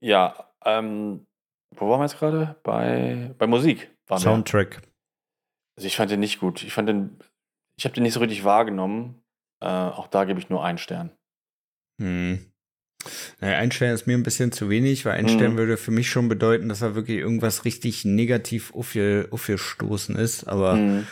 ja, 0.00 0.48
ähm, 0.64 1.26
wo 1.76 1.88
waren 1.90 2.00
wir 2.00 2.04
jetzt 2.06 2.18
gerade? 2.18 2.56
Bei, 2.62 3.34
bei 3.38 3.46
Musik 3.46 3.90
waren 4.06 4.18
wir. 4.18 4.22
Soundtrack. 4.24 4.82
Also 5.76 5.86
ich 5.86 5.96
fand 5.96 6.10
den 6.10 6.20
nicht 6.20 6.40
gut. 6.40 6.62
Ich 6.64 6.72
fand 6.72 6.88
den, 6.88 7.18
ich 7.76 7.84
habe 7.84 7.94
den 7.94 8.02
nicht 8.02 8.14
so 8.14 8.20
richtig 8.20 8.44
wahrgenommen. 8.44 9.21
Äh, 9.62 9.64
auch 9.66 10.08
da 10.08 10.24
gebe 10.24 10.38
ich 10.40 10.48
nur 10.50 10.64
einen 10.64 10.78
Stern. 10.78 11.10
Hm. 12.00 12.46
Naja, 13.40 13.58
ein 13.58 13.72
Stern 13.72 13.94
ist 13.94 14.06
mir 14.06 14.16
ein 14.16 14.22
bisschen 14.22 14.52
zu 14.52 14.70
wenig, 14.70 15.04
weil 15.04 15.14
ein 15.14 15.24
Mhm. 15.24 15.28
Stern 15.30 15.56
würde 15.56 15.76
für 15.76 15.90
mich 15.90 16.08
schon 16.10 16.28
bedeuten, 16.28 16.68
dass 16.68 16.82
er 16.82 16.94
wirklich 16.94 17.18
irgendwas 17.18 17.64
richtig 17.64 18.04
negativ 18.04 18.72
aufge, 18.74 19.28
aufgestoßen 19.30 20.14
ist. 20.16 20.44
Aber 20.44 20.76
Mhm. 20.76 21.06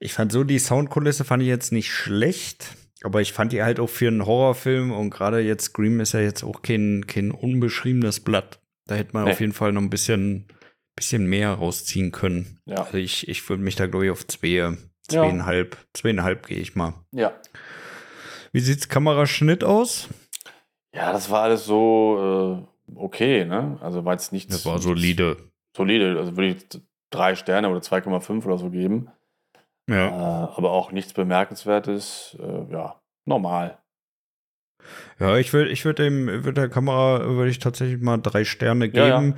ich 0.00 0.12
fand 0.12 0.32
so, 0.32 0.44
die 0.44 0.58
Soundkulisse 0.58 1.24
fand 1.24 1.42
ich 1.42 1.48
jetzt 1.48 1.72
nicht 1.72 1.90
schlecht. 1.92 2.74
Aber 3.02 3.22
ich 3.22 3.32
fand 3.32 3.52
die 3.52 3.62
halt 3.62 3.80
auch 3.80 3.88
für 3.88 4.08
einen 4.08 4.26
Horrorfilm 4.26 4.92
und 4.92 5.08
gerade 5.08 5.40
jetzt 5.40 5.64
Scream 5.66 6.00
ist 6.00 6.12
ja 6.12 6.20
jetzt 6.20 6.44
auch 6.44 6.60
kein, 6.60 7.06
kein 7.06 7.30
unbeschriebenes 7.30 8.20
Blatt. 8.20 8.60
Da 8.86 8.94
hätte 8.96 9.14
man 9.14 9.24
Nee. 9.24 9.30
auf 9.30 9.40
jeden 9.40 9.54
Fall 9.54 9.72
noch 9.72 9.80
ein 9.80 9.88
bisschen, 9.88 10.46
bisschen 10.96 11.24
mehr 11.26 11.52
rausziehen 11.52 12.12
können. 12.12 12.60
Ja. 12.66 12.82
Also 12.84 12.98
ich, 12.98 13.26
ich 13.28 13.48
würde 13.48 13.62
mich 13.62 13.76
da, 13.76 13.86
glaube 13.86 14.04
ich, 14.04 14.10
auf 14.10 14.26
zwei, 14.26 14.76
zweieinhalb, 15.08 15.78
zweieinhalb 15.94 16.46
gehe 16.46 16.58
ich 16.58 16.74
mal. 16.76 16.92
Ja. 17.12 17.32
Wie 18.52 18.60
sieht's 18.60 18.88
Kameraschnitt 18.88 19.64
aus? 19.64 20.08
Ja, 20.94 21.12
das 21.12 21.30
war 21.30 21.42
alles 21.42 21.64
so 21.64 22.66
äh, 22.88 22.96
okay, 22.98 23.44
ne? 23.44 23.78
Also 23.80 24.04
war 24.04 24.14
jetzt 24.14 24.32
nichts. 24.32 24.52
Das 24.52 24.66
war 24.66 24.78
solide. 24.78 25.36
Solide. 25.76 26.18
Also 26.18 26.36
würde 26.36 26.48
ich 26.48 26.66
drei 27.10 27.36
Sterne 27.36 27.68
oder 27.70 27.80
2,5 27.80 28.44
oder 28.44 28.58
so 28.58 28.70
geben. 28.70 29.08
Äh, 29.88 29.94
Ja. 29.94 30.52
aber 30.56 30.70
auch 30.72 30.92
nichts 30.92 31.12
Bemerkenswertes. 31.12 32.36
Äh, 32.40 32.72
ja, 32.72 33.00
normal. 33.24 33.78
Ja, 35.18 35.36
ich 35.36 35.52
würde 35.52 35.70
ich 35.70 35.84
würd 35.84 35.98
dem, 35.98 36.44
würd 36.44 36.56
der 36.56 36.68
Kamera 36.68 37.20
würde 37.24 37.50
ich 37.50 37.58
tatsächlich 37.58 38.00
mal 38.00 38.16
drei 38.18 38.44
Sterne 38.44 38.86
Ja, 38.86 39.06
ja. 39.06 39.34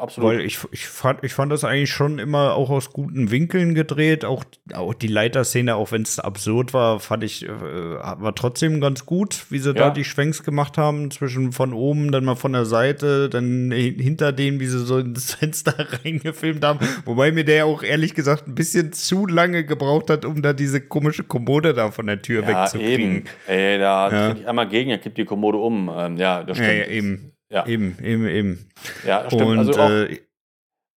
Absolut. 0.00 0.30
Weil 0.30 0.40
ich, 0.40 0.58
ich, 0.72 0.86
fand, 0.86 1.22
ich 1.24 1.32
fand 1.32 1.50
das 1.52 1.64
eigentlich 1.64 1.90
schon 1.92 2.18
immer 2.18 2.54
auch 2.54 2.70
aus 2.70 2.92
guten 2.92 3.30
Winkeln 3.30 3.74
gedreht. 3.74 4.24
Auch, 4.24 4.44
auch 4.74 4.94
die 4.94 5.06
Leiterszene, 5.06 5.76
auch 5.76 5.92
wenn 5.92 6.02
es 6.02 6.18
absurd 6.18 6.72
war, 6.74 7.00
fand 7.00 7.24
ich, 7.24 7.44
äh, 7.46 7.48
war 7.48 8.34
trotzdem 8.34 8.80
ganz 8.80 9.06
gut, 9.06 9.46
wie 9.50 9.58
sie 9.58 9.74
da 9.74 9.84
Ja. 9.86 9.90
die 9.90 10.04
Schwenks 10.04 10.42
gemacht 10.42 10.78
haben. 10.78 11.10
Zwischen 11.10 11.52
von 11.52 11.72
oben, 11.72 12.12
dann 12.12 12.24
mal 12.24 12.34
von 12.36 12.52
der 12.52 12.64
Seite, 12.64 13.28
dann 13.28 13.70
hin- 13.72 13.98
hinter 13.98 14.32
denen, 14.32 14.60
wie 14.60 14.66
sie 14.66 14.78
so 14.84 14.98
ins 14.98 15.34
Fenster 15.34 15.74
reingefilmt 16.04 16.64
haben. 16.64 16.78
Wobei 17.04 17.32
mir 17.32 17.44
der 17.44 17.66
auch 17.66 17.82
ehrlich 17.82 18.14
gesagt 18.14 18.46
ein 18.48 18.54
bisschen 18.54 18.92
zu 18.92 19.26
lange 19.26 19.64
gebraucht 19.64 20.10
hat, 20.10 20.24
um 20.24 20.42
da 20.42 20.52
diese 20.52 20.80
komische 20.80 21.24
Kommode 21.24 21.74
da 21.74 21.90
von 21.90 22.06
der 22.06 22.20
Tür 22.22 22.42
ja, 22.42 22.48
wegzukriegen. 22.64 23.16
eben. 23.16 23.24
Ey, 23.46 23.78
da 23.78 24.10
Ja. 24.10 24.28
ja. 24.28 24.34
ich 24.34 24.46
einmal 24.48 24.68
gegen, 24.68 24.90
er 24.90 24.98
kippt 24.98 25.18
die 25.18 25.24
Kommode 25.24 25.58
um. 25.58 25.90
Ähm, 25.94 26.16
ja, 26.16 26.42
das 26.42 26.58
Ja, 26.58 26.64
stimmt. 26.64 26.78
ja, 26.78 26.86
eben. 26.92 27.30
Ja, 27.54 27.64
Eben, 27.66 27.96
eben, 28.02 28.26
eben. 28.26 28.68
ja 29.06 29.30
stimmt. 29.30 29.42
Und 29.42 29.58
also 29.58 29.80
auch, 29.80 29.88
äh, 29.88 30.14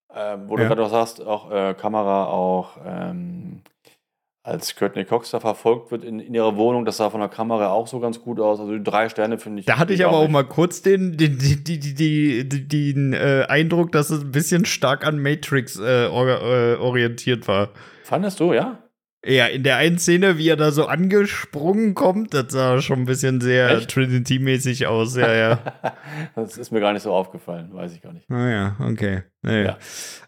äh, 0.10 0.38
wo 0.48 0.56
du 0.56 0.64
ja. 0.64 0.70
gerade 0.70 0.84
auch 0.84 0.90
sagst, 0.90 1.24
auch 1.24 1.52
äh, 1.52 1.76
Kamera 1.76 2.26
auch 2.26 2.78
ähm, 2.84 3.62
als 4.42 4.76
Courtney 4.76 5.06
Cox 5.06 5.30
da 5.30 5.40
verfolgt 5.40 5.92
wird 5.92 6.04
in, 6.04 6.20
in 6.20 6.34
ihrer 6.34 6.56
Wohnung, 6.56 6.84
das 6.84 6.98
sah 6.98 7.12
von 7.12 7.20
der 7.20 7.30
Kamera 7.30 7.70
auch 7.70 7.86
so 7.86 8.00
ganz 8.00 8.20
gut 8.20 8.40
aus. 8.40 8.60
Also 8.60 8.76
die 8.76 8.84
drei 8.84 9.08
Sterne 9.08 9.38
finde 9.38 9.60
ich. 9.60 9.68
Da 9.68 9.78
hatte 9.78 9.94
ich 9.94 10.04
auch 10.04 10.10
aber 10.10 10.18
auch 10.18 10.24
nicht. 10.24 10.32
mal 10.32 10.46
kurz 10.46 10.82
den, 10.82 11.16
den, 11.16 11.38
die, 11.38 12.48
den 12.48 13.14
äh, 13.14 13.46
Eindruck, 13.48 13.92
dass 13.92 14.10
es 14.10 14.22
ein 14.22 14.32
bisschen 14.32 14.66
stark 14.66 15.06
an 15.06 15.20
Matrix 15.20 15.78
äh, 15.78 16.08
or, 16.12 16.28
äh, 16.28 16.76
orientiert 16.78 17.48
war. 17.48 17.70
Fandest 18.04 18.40
du, 18.40 18.54
ja? 18.54 18.80
Ja, 19.28 19.48
in 19.48 19.64
der 19.64 19.76
einen 19.76 20.00
Szene, 20.00 20.38
wie 20.38 20.48
er 20.48 20.56
da 20.56 20.72
so 20.72 20.86
angesprungen 20.86 21.96
kommt, 21.96 22.34
das 22.34 22.54
sah 22.54 22.82
schon 22.82 23.00
ein 23.00 23.06
bisschen 23.06 23.42
sehr? 23.42 23.86
Trinity-mäßig 23.86 24.88
aus. 24.88 25.18
Ja, 25.18 25.34
ja. 25.34 25.60
das 26.36 26.58
ist 26.58 26.72
mir 26.72 26.80
gar 26.80 26.94
nicht 26.94 27.04
so 27.04 27.12
aufgefallen, 27.12 27.74
weiß 27.74 27.94
ich 27.94 28.02
gar 28.02 28.14
nicht. 28.14 28.30
Naja, 28.30 28.78
okay. 28.80 29.24
Naja. 29.42 29.78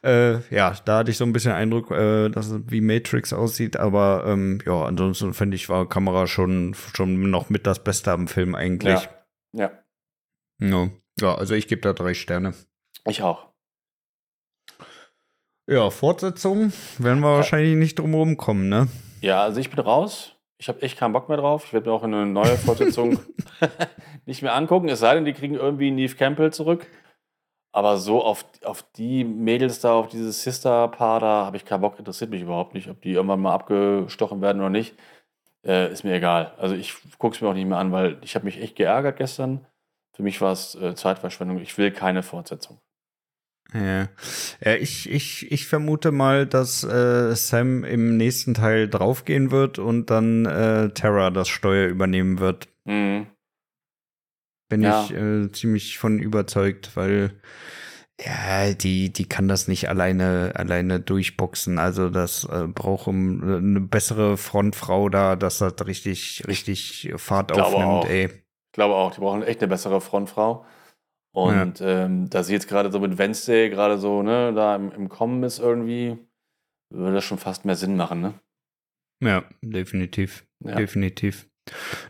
Ja. 0.03 0.09
Äh, 0.09 0.39
ja, 0.49 0.75
da 0.83 0.97
hatte 0.97 1.11
ich 1.11 1.17
so 1.17 1.23
ein 1.23 1.31
bisschen 1.31 1.53
Eindruck, 1.53 1.91
äh, 1.91 2.27
dass 2.27 2.47
es 2.47 2.59
wie 2.67 2.81
Matrix 2.81 3.31
aussieht, 3.31 3.77
aber 3.77 4.25
ähm, 4.27 4.59
ja, 4.65 4.83
ansonsten 4.83 5.33
finde 5.33 5.55
ich, 5.55 5.69
war 5.69 5.87
Kamera 5.87 6.27
schon, 6.27 6.75
schon 6.93 7.29
noch 7.29 7.49
mit 7.49 7.65
das 7.67 7.81
Beste 7.81 8.11
am 8.11 8.27
Film 8.27 8.53
eigentlich. 8.53 9.07
Ja. 9.53 9.71
Ja, 10.59 10.89
ja 11.21 11.35
also 11.35 11.55
ich 11.55 11.67
gebe 11.67 11.81
da 11.81 11.93
drei 11.93 12.13
Sterne. 12.13 12.53
Ich 13.07 13.23
auch. 13.23 13.48
Ja, 15.69 15.91
Fortsetzung 15.91 16.73
werden 16.97 17.19
wir 17.19 17.35
wahrscheinlich 17.35 17.75
nicht 17.75 17.99
drum 17.99 18.09
herum 18.09 18.37
kommen, 18.37 18.69
ne? 18.69 18.87
Ja, 19.21 19.43
also 19.43 19.59
ich 19.59 19.69
bin 19.69 19.77
raus. 19.77 20.35
Ich 20.57 20.67
habe 20.67 20.81
echt 20.81 20.97
keinen 20.97 21.13
Bock 21.13 21.29
mehr 21.29 21.37
drauf. 21.37 21.65
Ich 21.65 21.73
werde 21.73 21.87
mir 21.87 21.95
auch 21.95 22.01
eine 22.01 22.25
neue 22.25 22.57
Fortsetzung 22.57 23.19
nicht 24.25 24.41
mehr 24.41 24.55
angucken. 24.55 24.89
Es 24.89 24.99
sei 24.99 25.13
denn, 25.13 25.25
die 25.25 25.33
kriegen 25.33 25.53
irgendwie 25.53 25.91
Neve 25.91 26.15
Campbell 26.15 26.51
zurück. 26.51 26.87
Aber 27.71 27.97
so 27.99 28.23
auf, 28.23 28.45
auf 28.63 28.81
die 28.93 29.23
Mädels 29.23 29.79
da, 29.79 29.93
auf 29.93 30.07
dieses 30.07 30.41
Sister-Paar 30.41 31.19
da, 31.19 31.45
habe 31.45 31.57
ich 31.57 31.65
keinen 31.65 31.81
Bock. 31.81 31.99
Interessiert 31.99 32.31
mich 32.31 32.41
überhaupt 32.41 32.73
nicht, 32.73 32.89
ob 32.89 32.99
die 33.03 33.11
irgendwann 33.11 33.39
mal 33.39 33.53
abgestochen 33.53 34.41
werden 34.41 34.61
oder 34.61 34.71
nicht. 34.71 34.95
Äh, 35.63 35.91
ist 35.91 36.03
mir 36.03 36.15
egal. 36.15 36.51
Also 36.57 36.73
ich 36.73 36.95
gucke 37.19 37.35
es 37.35 37.41
mir 37.41 37.47
auch 37.47 37.53
nicht 37.53 37.67
mehr 37.67 37.77
an, 37.77 37.91
weil 37.91 38.17
ich 38.23 38.33
habe 38.33 38.45
mich 38.45 38.59
echt 38.59 38.75
geärgert 38.75 39.17
gestern. 39.17 39.67
Für 40.15 40.23
mich 40.23 40.41
war 40.41 40.51
es 40.51 40.73
äh, 40.73 40.95
Zeitverschwendung. 40.95 41.59
Ich 41.59 41.77
will 41.77 41.91
keine 41.91 42.23
Fortsetzung. 42.23 42.79
Ja. 43.73 44.09
ja, 44.63 44.75
ich, 44.75 45.09
ich, 45.09 45.51
ich 45.51 45.67
vermute 45.67 46.11
mal, 46.11 46.47
dass 46.47 46.83
äh, 46.83 47.35
Sam 47.35 47.83
im 47.83 48.17
nächsten 48.17 48.55
Teil 48.55 48.89
draufgehen 48.89 49.51
wird 49.51 49.77
und 49.77 50.09
dann 50.09 50.45
äh, 50.45 50.89
Terra 50.89 51.29
das 51.29 51.49
Steuer 51.49 51.87
übernehmen 51.87 52.39
wird. 52.39 52.67
Mhm. 52.85 53.27
Bin 54.69 54.81
ja. 54.81 55.03
ich 55.03 55.13
äh, 55.13 55.51
ziemlich 55.51 55.97
von 55.97 56.19
überzeugt, 56.19 56.91
weil 56.95 57.39
ja, 58.19 58.73
die, 58.73 59.13
die 59.13 59.29
kann 59.29 59.47
das 59.47 59.67
nicht 59.67 59.87
alleine, 59.87 60.51
alleine 60.55 60.99
durchboxen. 60.99 61.79
Also 61.79 62.09
das 62.09 62.43
äh, 62.45 62.67
braucht 62.67 63.07
um, 63.07 63.41
äh, 63.41 63.57
eine 63.57 63.79
bessere 63.79 64.35
Frontfrau 64.35 65.09
da, 65.09 65.35
dass 65.35 65.59
das 65.59 65.73
richtig, 65.85 66.43
richtig 66.47 67.13
Fahrt 67.15 67.51
aufnimmt, 67.51 67.83
auch. 67.83 68.07
ey. 68.07 68.25
Ich 68.25 68.73
glaube 68.73 68.95
auch, 68.95 69.11
die 69.11 69.21
brauchen 69.21 69.43
echt 69.43 69.61
eine 69.61 69.69
bessere 69.69 70.01
Frontfrau. 70.01 70.65
Und 71.31 71.79
ja. 71.79 72.05
ähm, 72.05 72.29
da 72.29 72.43
sie 72.43 72.53
jetzt 72.53 72.67
gerade 72.67 72.91
so 72.91 72.99
mit 72.99 73.17
Wednesday 73.17 73.69
gerade 73.69 73.97
so, 73.97 74.23
ne, 74.23 74.53
da 74.53 74.75
im, 74.75 74.91
im 74.91 75.09
Kommen 75.09 75.43
ist 75.43 75.59
irgendwie, 75.59 76.17
würde 76.89 77.15
das 77.15 77.23
schon 77.23 77.37
fast 77.37 77.65
mehr 77.65 77.75
Sinn 77.75 77.95
machen, 77.95 78.21
ne? 78.21 78.33
Ja, 79.21 79.43
definitiv. 79.61 80.45
Ja. 80.63 80.75
Definitiv. 80.75 81.47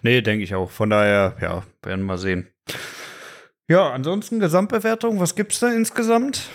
Nee, 0.01 0.21
denke 0.21 0.43
ich 0.43 0.55
auch. 0.55 0.69
Von 0.69 0.89
daher, 0.89 1.35
ja, 1.41 1.63
werden 1.83 2.01
wir 2.01 2.05
mal 2.05 2.17
sehen. 2.17 2.47
Ja, 3.67 3.91
ansonsten 3.91 4.39
Gesamtbewertung, 4.39 5.19
was 5.19 5.35
gibt's 5.35 5.59
da 5.59 5.71
insgesamt? 5.71 6.49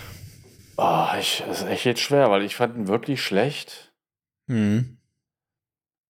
Oh, 0.77 1.07
ich, 1.19 1.43
das 1.47 1.61
ist 1.61 1.67
echt 1.67 1.85
jetzt 1.85 2.01
schwer, 2.01 2.29
weil 2.29 2.43
ich 2.43 2.55
fand 2.55 2.75
ihn 2.75 2.87
wirklich 2.87 3.23
schlecht. 3.23 3.93
Mhm. 4.47 4.97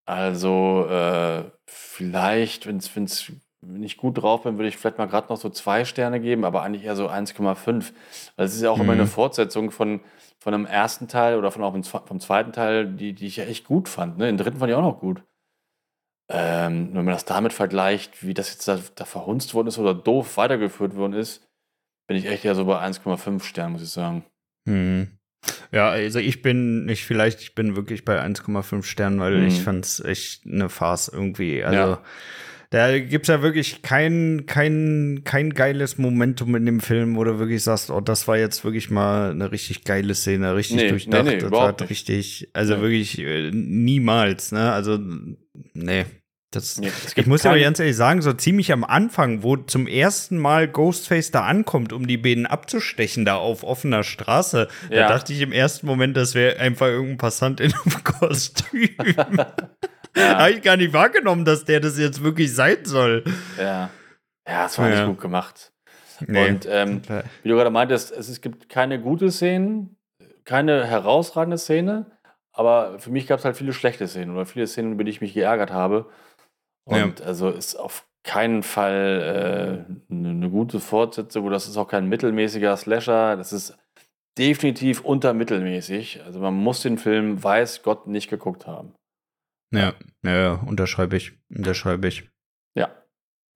Also, 0.05 0.87
äh, 0.89 1.51
vielleicht, 1.67 2.65
wenn 2.65 2.77
es 2.77 3.31
wenn 3.67 3.83
ich 3.83 3.97
gut 3.97 4.21
drauf 4.21 4.43
bin, 4.43 4.57
würde 4.57 4.67
ich 4.67 4.77
vielleicht 4.77 4.97
mal 4.97 5.07
gerade 5.07 5.27
noch 5.29 5.37
so 5.37 5.49
zwei 5.49 5.85
Sterne 5.85 6.19
geben, 6.19 6.45
aber 6.45 6.63
eigentlich 6.63 6.83
eher 6.83 6.95
so 6.95 7.09
1,5. 7.09 7.93
Weil 8.35 8.45
es 8.45 8.55
ist 8.55 8.61
ja 8.61 8.69
auch 8.69 8.77
mhm. 8.77 8.83
immer 8.83 8.93
eine 8.93 9.07
Fortsetzung 9.07 9.71
von, 9.71 10.01
von 10.39 10.53
einem 10.53 10.65
ersten 10.65 11.07
Teil 11.07 11.37
oder 11.37 11.51
von 11.51 11.63
auch 11.63 11.73
vom 12.05 12.19
zweiten 12.19 12.51
Teil, 12.51 12.87
die, 12.87 13.13
die 13.13 13.27
ich 13.27 13.37
ja 13.37 13.45
echt 13.45 13.65
gut 13.65 13.89
fand. 13.89 14.17
Ne? 14.17 14.25
Den 14.25 14.37
dritten 14.37 14.59
fand 14.59 14.69
ich 14.69 14.75
auch 14.75 14.81
noch 14.81 14.99
gut. 14.99 15.23
Ähm, 16.27 16.89
wenn 16.93 17.05
man 17.05 17.13
das 17.13 17.25
damit 17.25 17.53
vergleicht, 17.53 18.25
wie 18.25 18.33
das 18.33 18.51
jetzt 18.51 18.67
da, 18.67 18.79
da, 18.95 19.05
verhunzt 19.05 19.53
worden 19.53 19.67
ist 19.67 19.77
oder 19.77 19.93
doof 19.93 20.37
weitergeführt 20.37 20.95
worden 20.95 21.13
ist, 21.13 21.47
bin 22.07 22.17
ich 22.17 22.25
echt 22.25 22.45
eher 22.45 22.55
so 22.55 22.65
bei 22.65 22.81
1,5 22.81 23.43
Sternen, 23.43 23.73
muss 23.73 23.83
ich 23.83 23.89
sagen. 23.89 24.25
Mhm. 24.65 25.19
Ja, 25.71 25.89
also 25.89 26.17
ich 26.17 26.41
bin 26.41 26.85
nicht 26.85 27.05
vielleicht, 27.05 27.41
ich 27.41 27.53
bin 27.53 27.75
wirklich 27.75 28.05
bei 28.05 28.19
1,5 28.19 28.83
Sternen, 28.83 29.19
weil 29.19 29.37
mhm. 29.37 29.47
ich 29.47 29.61
fand 29.61 29.85
es 29.85 29.99
echt 29.99 30.45
eine 30.45 30.69
Farce 30.69 31.09
irgendwie. 31.09 31.63
Also 31.63 31.77
ja. 31.77 32.01
Da 32.75 32.99
gibt's 32.99 33.29
ja 33.29 33.41
wirklich 33.41 33.83
kein, 33.83 34.43
kein, 34.47 35.21
kein 35.23 35.51
geiles 35.51 35.97
Momentum 35.97 36.55
in 36.55 36.65
dem 36.65 36.81
Film, 36.81 37.15
wo 37.15 37.23
du 37.23 37.39
wirklich 37.39 37.63
sagst, 37.63 37.89
oh, 37.89 38.01
das 38.01 38.27
war 38.27 38.37
jetzt 38.37 38.65
wirklich 38.65 38.89
mal 38.89 39.31
eine 39.31 39.49
richtig 39.49 39.85
geile 39.85 40.13
Szene, 40.13 40.57
richtig 40.57 40.75
nee, 40.75 40.89
durchdacht. 40.89 41.23
Nee, 41.23 41.35
nee, 41.35 41.37
das 41.37 41.51
war 41.51 41.89
richtig, 41.89 42.49
also 42.51 42.81
wirklich 42.81 43.17
äh, 43.17 43.49
niemals, 43.53 44.51
ne? 44.51 44.73
Also, 44.73 44.99
nee. 45.73 46.05
Das, 46.51 46.77
nee, 46.77 46.91
ich 47.15 47.25
muss 47.27 47.45
aber 47.45 47.57
ganz 47.59 47.79
ehrlich 47.79 47.95
sagen, 47.95 48.21
so 48.21 48.33
ziemlich 48.33 48.73
am 48.73 48.83
Anfang, 48.83 49.41
wo 49.41 49.55
zum 49.55 49.87
ersten 49.87 50.37
Mal 50.37 50.67
Ghostface 50.67 51.31
da 51.31 51.45
ankommt, 51.45 51.93
um 51.93 52.07
die 52.07 52.17
beiden 52.17 52.45
abzustechen, 52.45 53.23
da 53.23 53.35
auf 53.35 53.63
offener 53.63 54.03
Straße, 54.03 54.67
ja. 54.89 54.95
da 54.95 55.07
dachte 55.07 55.31
ich 55.31 55.39
im 55.39 55.53
ersten 55.53 55.87
Moment, 55.87 56.17
das 56.17 56.35
wäre 56.35 56.59
einfach 56.59 56.87
irgendein 56.87 57.19
Passant 57.19 57.61
in 57.61 57.71
einem 57.73 58.03
Kostüm. 58.03 58.89
Ja. 60.15 60.39
Habe 60.39 60.51
ich 60.51 60.61
gar 60.61 60.77
nicht 60.77 60.93
wahrgenommen, 60.93 61.45
dass 61.45 61.65
der 61.65 61.79
das 61.79 61.99
jetzt 61.99 62.23
wirklich 62.23 62.53
sein 62.53 62.77
soll. 62.83 63.23
Ja. 63.57 63.89
Ja, 64.47 64.63
das 64.63 64.77
war 64.77 64.89
ja. 64.89 64.95
nicht 64.95 65.07
gut 65.07 65.21
gemacht. 65.21 65.73
Nee. 66.27 66.49
Und 66.49 66.67
ähm, 66.69 67.01
wie 67.43 67.49
du 67.49 67.55
gerade 67.55 67.71
meintest, 67.71 68.11
es, 68.11 68.29
es 68.29 68.41
gibt 68.41 68.69
keine 68.69 69.01
gute 69.01 69.31
Szenen, 69.31 69.97
keine 70.45 70.85
herausragende 70.85 71.57
Szene, 71.57 72.05
aber 72.53 72.99
für 72.99 73.11
mich 73.11 73.27
gab 73.27 73.39
es 73.39 73.45
halt 73.45 73.57
viele 73.57 73.73
schlechte 73.73 74.07
Szenen 74.07 74.33
oder 74.33 74.45
viele 74.45 74.67
Szenen, 74.67 74.93
über 74.93 75.03
die 75.03 75.11
ich 75.11 75.21
mich 75.21 75.33
geärgert 75.33 75.71
habe. 75.71 76.09
Und 76.85 77.19
ja. 77.19 77.25
also 77.25 77.49
ist 77.49 77.75
auf 77.75 78.05
keinen 78.23 78.63
Fall 78.63 79.85
äh, 80.09 80.13
eine, 80.13 80.29
eine 80.29 80.49
gute 80.49 80.79
Fortsetzung, 80.79 81.49
das 81.49 81.67
ist 81.67 81.77
auch 81.77 81.87
kein 81.87 82.07
mittelmäßiger 82.07 82.77
Slasher, 82.77 83.35
das 83.35 83.51
ist 83.51 83.77
definitiv 84.37 85.01
untermittelmäßig. 85.01 86.23
Also 86.25 86.39
man 86.39 86.53
muss 86.53 86.81
den 86.81 86.97
Film, 86.97 87.43
weiß 87.43 87.83
Gott, 87.83 88.07
nicht 88.07 88.29
geguckt 88.29 88.67
haben. 88.67 88.93
Ja, 89.71 89.93
ja, 90.23 90.35
ja 90.35 90.51
unterschreibe 90.53 91.17
ich. 91.17 91.33
Unterschreibe 91.49 92.07
ich. 92.07 92.29
Ja. 92.75 92.89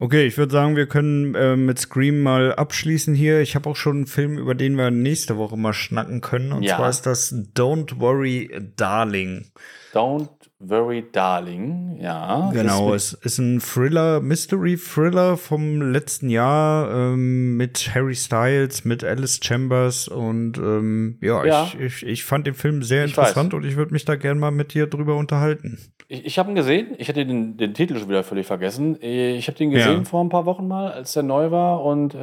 Okay, 0.02 0.26
ich 0.26 0.38
würde 0.38 0.54
sagen, 0.54 0.76
wir 0.76 0.88
können 0.88 1.36
äh, 1.36 1.58
mit 1.58 1.78
Scream 1.80 2.22
mal 2.22 2.56
abschließen 2.56 3.14
hier. 3.14 3.42
Ich 3.42 3.56
habe 3.56 3.70
auch 3.70 3.76
schon 3.76 3.98
einen 3.98 4.08
Film, 4.08 4.38
über 4.38 4.56
den 4.56 4.78
wir 4.78 4.92
nächste 4.92 5.38
Woche 5.38 5.58
mal 5.58 5.74
schnacken 5.74 6.22
können. 6.22 6.54
Und 6.54 6.64
ja. 6.64 6.78
zwar 6.78 6.90
ist 6.90 7.06
das 7.06 7.34
Don't 7.34 8.00
Worry 8.00 8.50
Darling. 8.78 9.52
Don't 9.94 10.30
Very 10.62 11.06
Darling, 11.10 11.98
ja. 12.02 12.50
Genau, 12.52 12.94
es 12.94 13.14
ist 13.14 13.38
ein 13.38 13.62
Thriller, 13.62 14.20
Mystery-Thriller 14.20 15.38
vom 15.38 15.82
letzten 15.82 16.30
Jahr 16.30 16.92
ähm, 16.92 17.56
mit 17.56 17.96
Harry 17.96 18.14
Styles, 18.14 18.84
mit 18.84 19.06
Alice 19.06 19.40
Chambers 19.42 20.10
und 20.10 20.58
ähm, 20.58 21.18
ja, 21.22 21.46
ja. 21.46 21.64
Ich, 21.64 21.80
ich, 21.80 22.06
ich, 22.06 22.24
fand 22.26 22.46
den 22.46 22.56
Film 22.56 22.84
sehr 22.84 23.06
ich 23.06 23.12
interessant 23.12 23.54
weiß. 23.54 23.58
und 23.58 23.66
ich 23.66 23.78
würde 23.78 23.94
mich 23.94 24.04
da 24.04 24.18
gerne 24.18 24.38
mal 24.38 24.52
mit 24.52 24.74
dir 24.74 24.88
drüber 24.88 25.16
unterhalten. 25.16 25.80
Ich, 26.10 26.26
ich 26.26 26.40
habe 26.40 26.52
ihn 26.52 26.56
gesehen, 26.56 26.94
ich 26.98 27.08
hatte 27.08 27.26
den, 27.26 27.56
den 27.56 27.74
Titel 27.74 27.98
schon 27.98 28.10
wieder 28.10 28.26
völlig 28.26 28.46
vergessen. 28.46 29.02
Ich 29.02 29.48
habe 29.48 29.58
den 29.58 29.72
gesehen 29.72 30.00
ja. 30.00 30.04
vor 30.04 30.22
ein 30.22 30.30
paar 30.30 30.46
Wochen 30.46 30.68
mal, 30.68 30.92
als 30.92 31.14
der 31.14 31.24
neu 31.24 31.52
war 31.52 31.86
und 31.86 32.14
äh, 32.16 32.20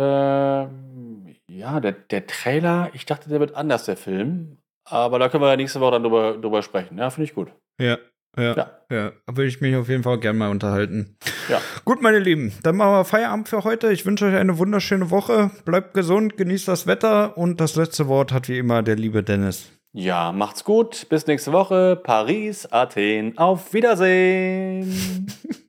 ja, 1.48 1.80
der, 1.80 1.92
der 1.92 2.26
Trailer, 2.26 2.90
ich 2.92 3.06
dachte, 3.06 3.30
der 3.30 3.40
wird 3.40 3.54
anders, 3.54 3.86
der 3.86 3.96
Film. 3.96 4.58
Aber 4.84 5.18
da 5.18 5.30
können 5.30 5.42
wir 5.42 5.48
ja 5.48 5.56
nächste 5.56 5.80
Woche 5.80 5.92
dann 5.92 6.02
drüber, 6.02 6.36
drüber 6.36 6.62
sprechen. 6.62 6.98
Ja, 6.98 7.08
finde 7.08 7.30
ich 7.30 7.34
gut. 7.34 7.48
Ja, 7.80 7.96
ja, 8.36 8.56
ja. 8.56 8.70
ja. 8.90 9.12
Würde 9.26 9.46
ich 9.46 9.60
mich 9.60 9.74
auf 9.76 9.88
jeden 9.88 10.02
Fall 10.02 10.18
gerne 10.18 10.38
mal 10.38 10.50
unterhalten. 10.50 11.16
Ja. 11.48 11.60
Gut, 11.84 12.02
meine 12.02 12.18
Lieben, 12.18 12.52
dann 12.62 12.76
machen 12.76 12.92
wir 12.92 13.04
Feierabend 13.04 13.48
für 13.48 13.64
heute. 13.64 13.92
Ich 13.92 14.04
wünsche 14.06 14.26
euch 14.26 14.34
eine 14.34 14.58
wunderschöne 14.58 15.10
Woche. 15.10 15.50
Bleibt 15.64 15.94
gesund, 15.94 16.36
genießt 16.36 16.68
das 16.68 16.86
Wetter 16.86 17.36
und 17.38 17.60
das 17.60 17.76
letzte 17.76 18.08
Wort 18.08 18.32
hat 18.32 18.48
wie 18.48 18.58
immer 18.58 18.82
der 18.82 18.96
liebe 18.96 19.22
Dennis. 19.22 19.70
Ja, 19.92 20.32
macht's 20.32 20.64
gut. 20.64 21.08
Bis 21.08 21.26
nächste 21.26 21.52
Woche. 21.52 21.96
Paris, 21.96 22.66
Athen. 22.70 23.38
Auf 23.38 23.72
Wiedersehen. 23.72 25.26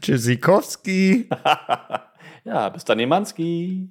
Tschüssikowski. 0.00 1.28
ja, 2.44 2.68
bis 2.68 2.84
dann, 2.84 2.98
Emanski. 2.98 3.90